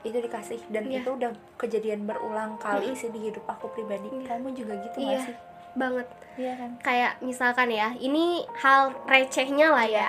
[0.02, 0.98] itu dikasih dan Iya.
[0.98, 2.98] itu udah kejadian berulang kali Mm-mm.
[2.98, 4.26] sih di hidup aku pribadi Iya.
[4.30, 5.06] kamu juga gitu Iya.
[5.06, 5.36] nggak sih
[5.72, 8.24] banget iya kan kayak misalkan ya ini
[8.56, 10.08] hal recehnya lah ya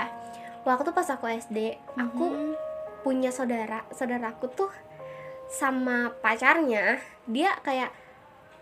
[0.64, 2.52] waktu pas aku SD aku Mhm.
[3.04, 4.72] Punya saudara saudaraku tuh
[5.46, 7.92] sama pacarnya dia kayak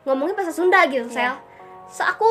[0.04, 1.14] ngomongnya bahasa Sunda gitu Iya.
[1.32, 1.36] sel
[1.88, 2.26] so aku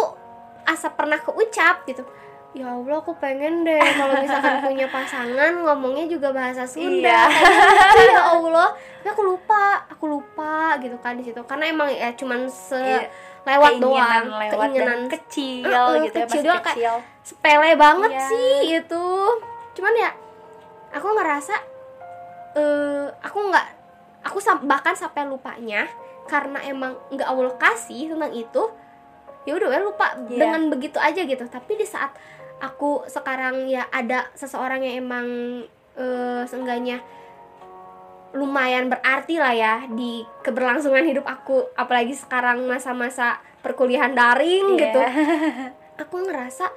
[0.63, 2.03] asa pernah keucap gitu
[2.51, 7.31] ya Allah aku pengen deh kalau misalkan punya pasangan ngomongnya juga bahasa Sunda Iya.
[7.31, 8.69] Kayak gitu, ya Allah
[9.01, 13.07] tapi aku lupa aku lupa gitu kan di situ karena emang ya cuman se Iya.
[13.41, 18.11] lewat Keinginan doang lewat keinginan kecil Heeh, gitu ya kecil doang, kayak- kecil sepele banget
[18.13, 18.27] Iya.
[18.27, 19.05] sih itu
[19.73, 20.11] cuman ya
[20.91, 21.55] aku ngerasa
[22.53, 23.66] eh aku nggak
[24.22, 25.86] aku sam- bahkan sampai lupanya
[26.26, 28.62] karena emang nggak Allah kasih tentang itu
[29.42, 30.36] ya udah ya lupa Iya.
[30.38, 32.12] dengan begitu aja gitu tapi di saat
[32.59, 35.26] aku sekarang ya ada seseorang yang emang
[35.94, 37.01] eh seenggaknya
[38.30, 44.80] lumayan berarti lah ya di keberlangsungan hidup aku apalagi sekarang masa-masa perkuliahan daring Iya.
[44.80, 45.01] gitu
[46.03, 46.70] aku ngerasa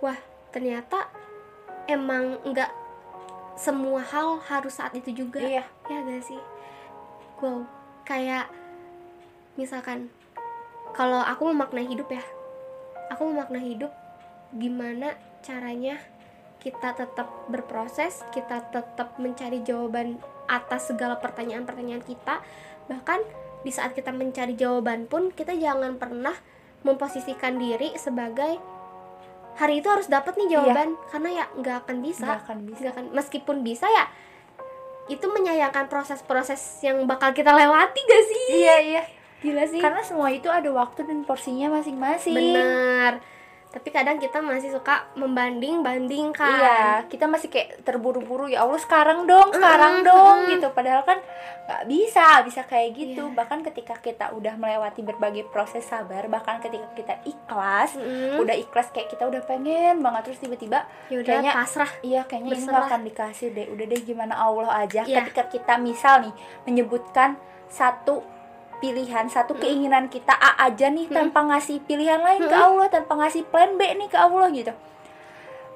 [0.00, 0.18] wah
[0.50, 1.08] ternyata
[1.86, 2.68] emang nggak
[3.54, 5.40] semua hal harus saat itu juga.
[5.40, 5.64] Iya.
[5.88, 6.40] ya gak sih?
[7.42, 8.50] Wow kayak
[9.54, 10.10] misalkan
[10.92, 12.22] kalau aku memaknai hidup ya.
[13.12, 13.92] Aku memaknai hidup
[14.52, 15.96] gimana caranya
[16.60, 22.44] kita tetap berproses kita tetap mencari jawaban atas segala pertanyaan-pertanyaan kita.
[22.88, 23.20] Bahkan
[23.62, 26.34] di saat kita mencari jawaban pun kita jangan pernah
[26.82, 28.58] memposisikan diri sebagai
[29.54, 32.78] hari itu harus dapat nih jawaban karena ya nggak akan bisa Nggak akan bisa.
[32.78, 34.04] nggak akan meskipun bisa ya
[35.06, 39.02] itu menyayangkan proses-proses yang bakal kita lewati gak sih Iya iya.
[39.40, 42.32] gila sih Karena semua itu ada waktu dan porsinya masing-masing.
[42.32, 43.18] bener
[43.72, 49.48] tapi kadang kita masih suka membanding-bandingkan Iya, kita masih kayak terburu-buru ya Allah sekarang dong,
[49.50, 50.48] sekarang Mm, dong mm.
[50.50, 50.68] gitu.
[50.70, 51.18] Padahal kan
[51.62, 53.24] nggak bisa, bisa kayak gitu.
[53.24, 53.34] Iya.
[53.34, 58.38] Bahkan ketika kita udah melewati berbagai proses sabar, bahkan ketika kita ikhlas, Mm.
[58.38, 62.52] udah ikhlas kayak kita udah pengen banget terus tiba-tiba ya kayaknya pasrah Iya kayaknya ini
[62.54, 62.68] Berserah.
[62.68, 63.66] nggak akan dikasih deh.
[63.68, 65.00] Udah deh gimana Allah aja.
[65.02, 65.24] Iya.
[65.24, 68.20] Ketika kita misal nih menyebutkan satu
[68.82, 73.46] pilihan, satu keinginan kita A aja nih tanpa ngasih pilihan lain ke Allah, tanpa ngasih
[73.46, 74.74] plan B nih ke Allah gitu.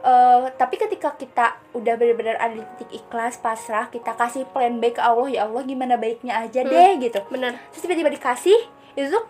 [0.07, 4.95] Eh, tapi ketika kita udah benar-benar ada di titik ikhlas, pasrah, kita kasih plan B
[4.95, 7.19] ke Allah, ya Allah gimana baiknya aja deh gitu.
[7.27, 8.59] bener Terus tiba-tiba dikasih,
[8.95, 9.25] itu tuh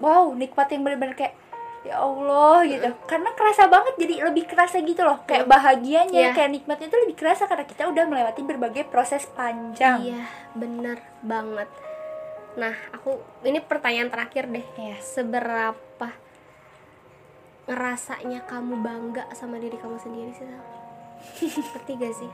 [0.00, 1.36] wow, nikmat yang benar-benar kayak
[1.82, 2.88] ya Allah gitu.
[3.04, 5.20] Karena kerasa banget jadi lebih kerasa gitu loh.
[5.28, 6.32] Kayak bahagianya, Iya.
[6.32, 10.00] kayak nikmatnya itu lebih kerasa karena kita udah melewati berbagai proses panjang.
[10.00, 10.24] iya
[10.56, 11.68] bener banget
[12.52, 13.16] nah aku
[13.48, 15.00] ini pertanyaan terakhir deh Iya.
[15.00, 16.08] seberapa
[17.64, 20.62] ngerasanya kamu bangga sama diri kamu sendiri sih Sal?
[21.72, 22.32] ngerti gak sih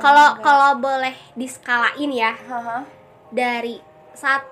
[0.00, 2.88] kalau kalau boleh diskalain ya Haha.
[3.28, 3.78] dari
[4.16, 4.48] 1%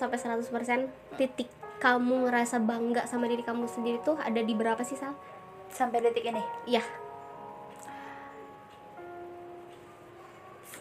[0.00, 4.96] sampai 100% titik kamu ngerasa bangga sama diri kamu sendiri tuh ada di berapa sih
[4.96, 5.12] Sal?
[5.68, 6.82] Sampai detik ini Iya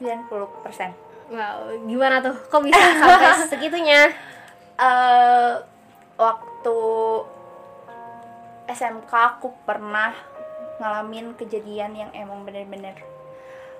[0.01, 1.10] 90%.
[1.31, 1.57] Wow,
[1.87, 2.35] gimana tuh?
[2.35, 4.11] Kok bisa sampai segitunya?
[4.75, 5.53] eh
[6.17, 6.77] waktu
[8.67, 10.09] SMK aku pernah
[10.77, 12.97] ngalamin kejadian yang emang bener-bener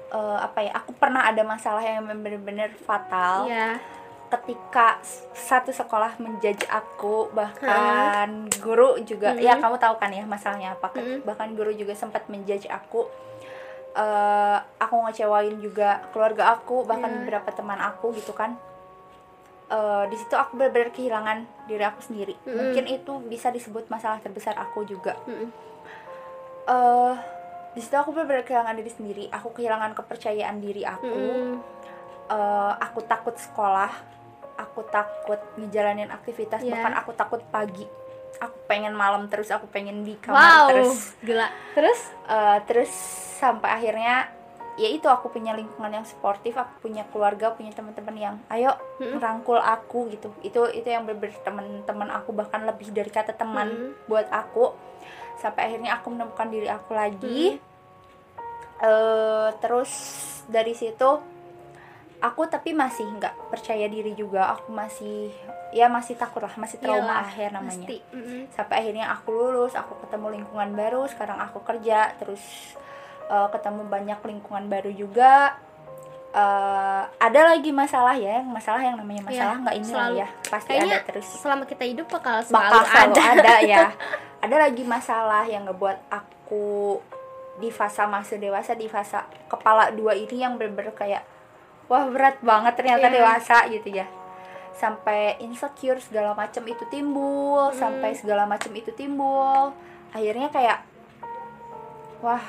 [0.10, 3.82] eh, apa ya aku pernah ada masalah yang emang bener-bener fatal Iya.
[4.30, 5.02] ketika
[5.34, 11.26] satu sekolah menjudge aku bahkan guru juga ya kamu tahu kan ya masalahnya apa Mm-mm.
[11.26, 13.10] bahkan guru juga sempat menjudge aku
[13.92, 17.18] eh aku ngecewain juga keluarga aku bahkan Ya.
[17.18, 18.56] beberapa teman aku gitu kan
[19.68, 22.60] Eh di situ aku benar-benar kehilangan diri aku sendiri Mm-mm.
[22.60, 25.48] mungkin itu bisa disebut masalah terbesar aku juga Mm-mm.
[26.68, 27.14] eh
[27.72, 31.52] di situ aku benar-benar kehilangan diri sendiri aku kehilangan kepercayaan diri aku Mm-mm.
[32.28, 33.92] eh, aku takut sekolah
[34.60, 36.76] aku takut ngejalanin aktivitas Iya.
[36.76, 37.88] bahkan aku takut pagi
[38.38, 41.48] aku pengen malam terus aku pengen di kamar Wow, terus gila.
[41.74, 42.00] Terus?
[42.26, 42.92] Eh, terus
[43.38, 44.30] sampai akhirnya
[44.80, 49.20] ya itu aku punya lingkungan yang sportif aku punya keluarga punya teman-teman yang ayo Mm-mm.
[49.20, 54.08] merangkul aku gitu itu itu yang bener teman-teman aku bahkan lebih dari kata teman Mm.
[54.08, 54.72] buat aku
[55.38, 57.60] sampai akhirnya aku menemukan diri aku lagi
[58.82, 59.92] Eh, terus
[60.50, 61.22] dari situ
[62.22, 65.34] aku tapi masih nggak percaya diri juga aku masih
[65.74, 67.98] ya masih takut lah masih trauma Iyalah, akhir namanya Pasti.
[68.14, 68.42] Mm-mm.
[68.54, 72.42] sampai akhirnya aku lulus aku ketemu lingkungan baru sekarang aku kerja terus
[73.26, 75.58] eh, ketemu banyak lingkungan baru juga
[76.32, 80.16] Eh, ada lagi masalah ya masalah yang namanya masalah Iya, nggak ini lah selalu.
[80.16, 83.36] ya pasti ada terus selama kita hidup bakal selalu bakal selalu ada.
[83.36, 83.56] ada.
[83.68, 83.80] ya
[84.48, 87.04] ada lagi masalah yang ngebuat aku
[87.60, 89.20] di fase masa dewasa di fase
[89.52, 91.20] kepala dua ini yang bener-bener kayak
[91.92, 93.14] wah berat banget ternyata Iya.
[93.14, 94.08] dewasa gitu ya
[94.72, 97.76] sampai insecure segala macam itu timbul Hmm.
[97.76, 99.76] sampai segala macam itu timbul
[100.10, 100.80] akhirnya kayak
[102.22, 102.42] wah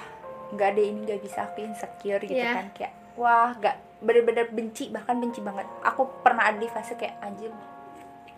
[0.51, 2.53] nggak ada ini nggak bisa aku insecure gitu Iya.
[2.55, 7.18] kan kayak wah nggak bener-bener benci bahkan benci banget aku pernah ada di fase kayak
[7.20, 7.51] anjir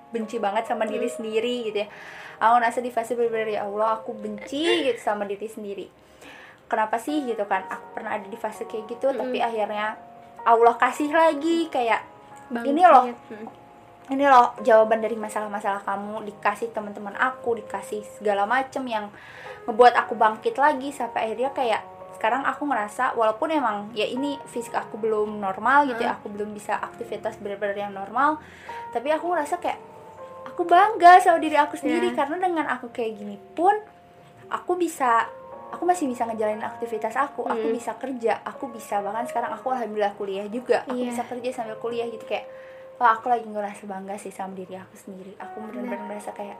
[0.08, 1.16] benci banget sama diri Hmm.
[1.16, 1.88] sendiri gitu ya
[2.36, 5.86] aku ngerasa di fase bener-bener ya Allah aku benci gitu sama diri sendiri
[6.64, 9.18] kenapa sih gitu kan aku pernah ada di fase kayak gitu Hmm.
[9.18, 9.98] tapi akhirnya
[10.44, 12.04] Allah kasih lagi kayak
[12.44, 12.76] Bangkit.
[12.76, 13.04] Ini loh.
[13.32, 13.48] Mm.
[14.04, 19.08] ini loh jawaban dari masalah-masalah kamu dikasih teman-teman aku dikasih segala macem yang
[19.64, 21.82] ngebuat aku bangkit lagi sampai akhirnya kayak
[22.12, 26.52] sekarang aku ngerasa walaupun emang ya ini fisik aku belum normal gitu ya aku belum
[26.52, 28.44] bisa aktivitas benar-benar yang normal
[28.92, 29.80] tapi aku ngerasa kayak
[30.52, 32.16] aku bangga sama diri aku sendiri Iya.
[32.20, 33.72] karena dengan aku kayak gini pun
[34.52, 35.32] aku bisa
[35.74, 37.74] aku masih bisa ngejalanin aktivitas aku aku Hmm.
[37.74, 41.10] bisa kerja aku bisa bahkan sekarang aku alhamdulillah kuliah juga aku Iya.
[41.10, 42.46] bisa kerja sambil kuliah gitu kayak
[42.94, 46.56] wah aku lagi ngerasa bangga sih sama diri aku sendiri aku benar-benar merasa kayak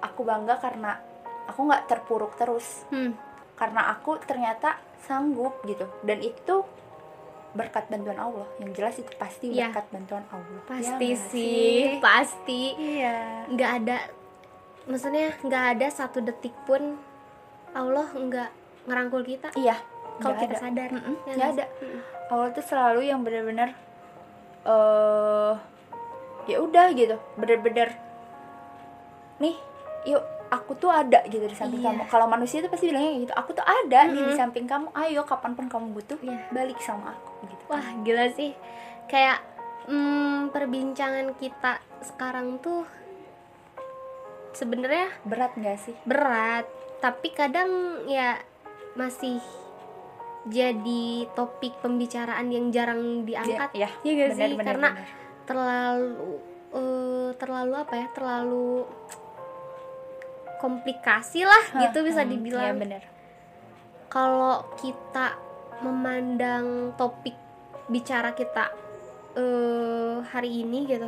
[0.00, 1.00] aku bangga karena
[1.46, 3.16] aku nggak terpuruk terus Hmm.
[3.54, 6.62] karena aku ternyata sanggup gitu dan itu
[7.50, 9.72] berkat bantuan Allah yang jelas itu pasti Iya.
[9.72, 12.62] berkat bantuan Allah Ya Pasti nggak sih, pasti.
[12.76, 13.98] iya Nggak ada,
[14.84, 17.00] maksudnya nggak ada satu detik pun
[17.72, 18.50] Allah nggak
[18.84, 19.76] ngerangkul kita iya
[20.18, 20.60] kalau kita ada.
[20.60, 20.88] sadar.
[20.90, 21.64] Mm-mm, Ya nggak nggak ada?
[21.78, 22.00] Mm-mm.
[22.28, 23.70] Allah tuh selalu yang benar-benar
[24.60, 25.52] eh
[26.46, 27.88] ya udah gitu bener-bener
[29.38, 29.56] nih
[30.04, 31.92] yuk aku tuh ada gitu di samping Iya.
[31.92, 34.38] kamu kalau manusia tuh pasti bilangnya gitu aku tuh ada nih di Mhm.
[34.38, 36.48] samping kamu ayo kapan pun kamu butuh Iya.
[36.50, 38.52] balik sama aku gitu Wah gila sih
[39.06, 39.40] Kayak
[39.84, 42.84] hmm, perbincangan kita sekarang tuh
[44.52, 46.64] sebenarnya berat nggak sih berat
[46.98, 48.38] Tapi kadang ya
[48.98, 49.38] masih
[50.48, 54.52] jadi topik pembicaraan yang jarang diangkat ya Iya gak sih?
[54.58, 54.88] Karena
[55.44, 56.40] terlalu
[56.74, 58.06] eh, terlalu apa ya?
[58.14, 58.86] Terlalu
[60.58, 62.76] komplikasi lah gitu bisa ya dibilang.
[62.82, 63.02] bener
[64.10, 65.38] Kalau kita
[65.84, 67.36] memandang topik
[67.86, 68.74] bicara kita
[69.38, 71.06] eh hari ini gitu,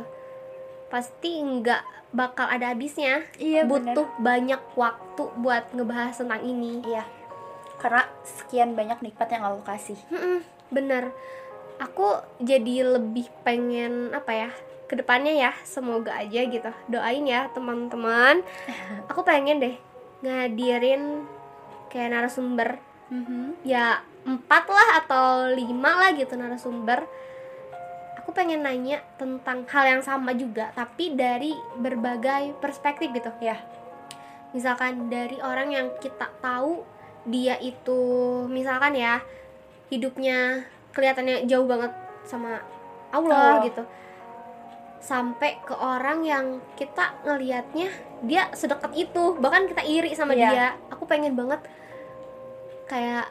[0.91, 3.23] pasti nggak bakal ada habisnya.
[3.39, 6.83] iya Butuh banyak waktu buat ngebahas tentang ini.
[6.83, 7.07] iya.
[7.79, 9.97] Karena sekian banyak nikmat yang Allah kasih.
[10.11, 11.15] Mm-mm, bener.
[11.81, 14.49] Aku jadi lebih pengen apa ya
[14.85, 16.69] ke depannya ya semoga aja gitu.
[16.91, 18.43] Doain ya teman-teman.
[19.09, 19.75] Aku pengen deh
[20.21, 21.25] ngadirin
[21.89, 22.77] kayak narasumber.
[23.65, 27.09] Ya empat lah atau lima lah gitu narasumber
[28.31, 33.59] aku pengen nanya tentang hal yang sama juga tapi dari berbagai perspektif gitu ya
[34.55, 36.79] misalkan dari orang yang kita tahu
[37.27, 37.99] dia itu
[38.47, 39.19] misalkan ya
[39.91, 40.63] hidupnya
[40.95, 41.91] kelihatannya jauh banget
[42.23, 42.63] sama
[43.11, 43.67] Allah Oh.
[43.67, 43.83] gitu
[45.03, 47.91] sampai ke orang yang kita ngelihatnya
[48.23, 50.47] dia sedekat itu bahkan kita iri sama Iya.
[50.47, 51.59] dia aku pengen banget
[52.87, 53.27] kayak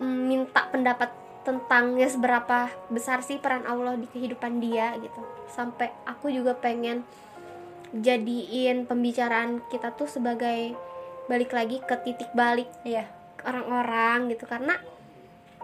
[0.00, 1.12] mm, minta pendapat
[1.48, 5.24] tentang ya seberapa besar sih peran Allah di kehidupan dia gitu.
[5.48, 7.08] Sampai aku juga pengen
[7.96, 10.76] jadiin pembicaraan kita tuh sebagai
[11.24, 13.08] balik lagi ke titik balik iya.
[13.48, 14.44] orang-orang gitu.
[14.44, 14.76] Karena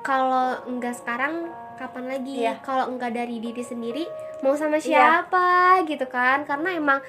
[0.01, 2.32] kalau enggak sekarang kapan lagi?
[2.41, 2.64] Iya.
[2.64, 4.09] kalau enggak dari diri sendiri
[4.41, 4.89] mau sama Iya.
[5.20, 6.49] siapa gitu kan?
[6.49, 7.05] Karena emang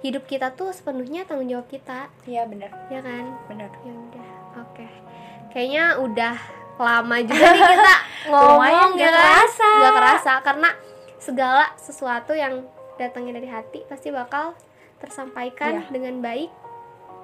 [0.00, 2.08] hidup kita tuh sepenuhnya tanggung jawab kita.
[2.24, 2.72] Iya bener.
[2.88, 3.36] Ya kan?
[3.52, 3.68] Bener.
[3.84, 4.28] Ya udah
[4.64, 4.88] oke.
[5.52, 7.96] Kayaknya udah lama juga nih kita
[8.30, 9.18] ngomong ya nggak kan?
[9.20, 9.70] kerasa.
[9.72, 10.70] Nggak kerasa karena
[11.16, 12.64] segala sesuatu yang
[12.94, 14.54] datangnya dari hati pasti bakal
[14.98, 15.90] tersampaikan Iya.
[15.90, 16.50] dengan baik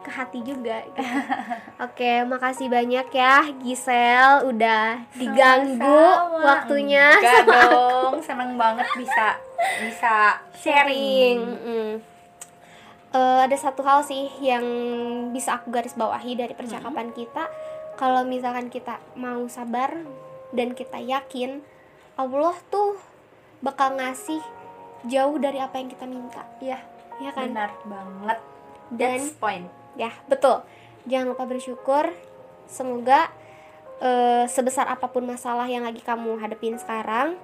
[0.01, 1.01] ke hati juga gitu.
[1.87, 6.41] Oke, makasih banyak ya Gisel udah diganggu Sama-sama.
[6.43, 9.27] waktunya Enggak sama dong seneng banget bisa
[9.79, 10.15] bisa
[10.55, 11.39] sharing.
[11.45, 11.93] Mm.
[13.11, 14.63] Eh, ada satu hal sih yang
[15.31, 17.45] bisa aku garis bawahi dari percakapan kita.
[18.01, 19.93] Kalau misalkan kita mau sabar
[20.57, 21.61] dan kita yakin
[22.17, 22.97] Allah tuh
[23.61, 24.41] bakal ngasih
[25.05, 26.81] jauh dari apa yang kita minta, iya
[27.21, 27.53] ya kan?
[27.53, 28.39] benar banget
[28.89, 29.69] Dan that's point
[30.01, 30.65] ya betul.
[31.05, 32.09] Jangan lupa bersyukur.
[32.65, 33.29] Semoga
[34.01, 37.37] eh, sebesar apa pun masalah yang lagi kamu hadapin sekarang,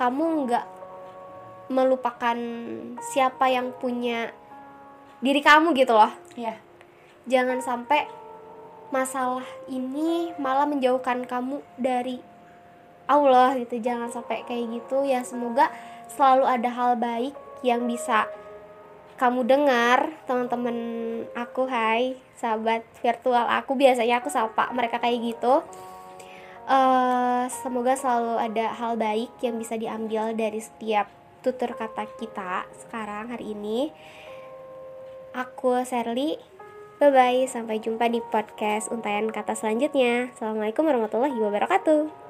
[0.00, 0.66] kamu nggak
[1.68, 2.38] melupakan
[3.12, 4.32] siapa yang punya
[5.20, 6.12] diri kamu gitu loh.
[6.32, 6.56] iya
[7.28, 8.08] Jangan sampai
[8.88, 12.20] masalah ini malah menjauhkan kamu dari
[13.08, 13.80] Allah gitu.
[13.80, 15.24] Jangan sampai kayak gitu ya.
[15.24, 15.72] Semoga
[16.12, 18.28] selalu ada hal baik yang bisa
[19.18, 20.78] kamu dengar teman-teman
[21.34, 25.66] aku hai sahabat virtual aku biasanya aku sapa mereka kayak gitu
[26.70, 31.10] eh semoga selalu ada hal baik yang bisa diambil dari setiap
[31.42, 33.90] tutur kata kita sekarang hari ini
[35.34, 36.38] aku Sherly
[36.98, 40.34] bye bye sampai jumpa di podcast untayan kata selanjutnya.
[40.34, 42.27] Assalamualaikum warahmatullahi wabarakatuh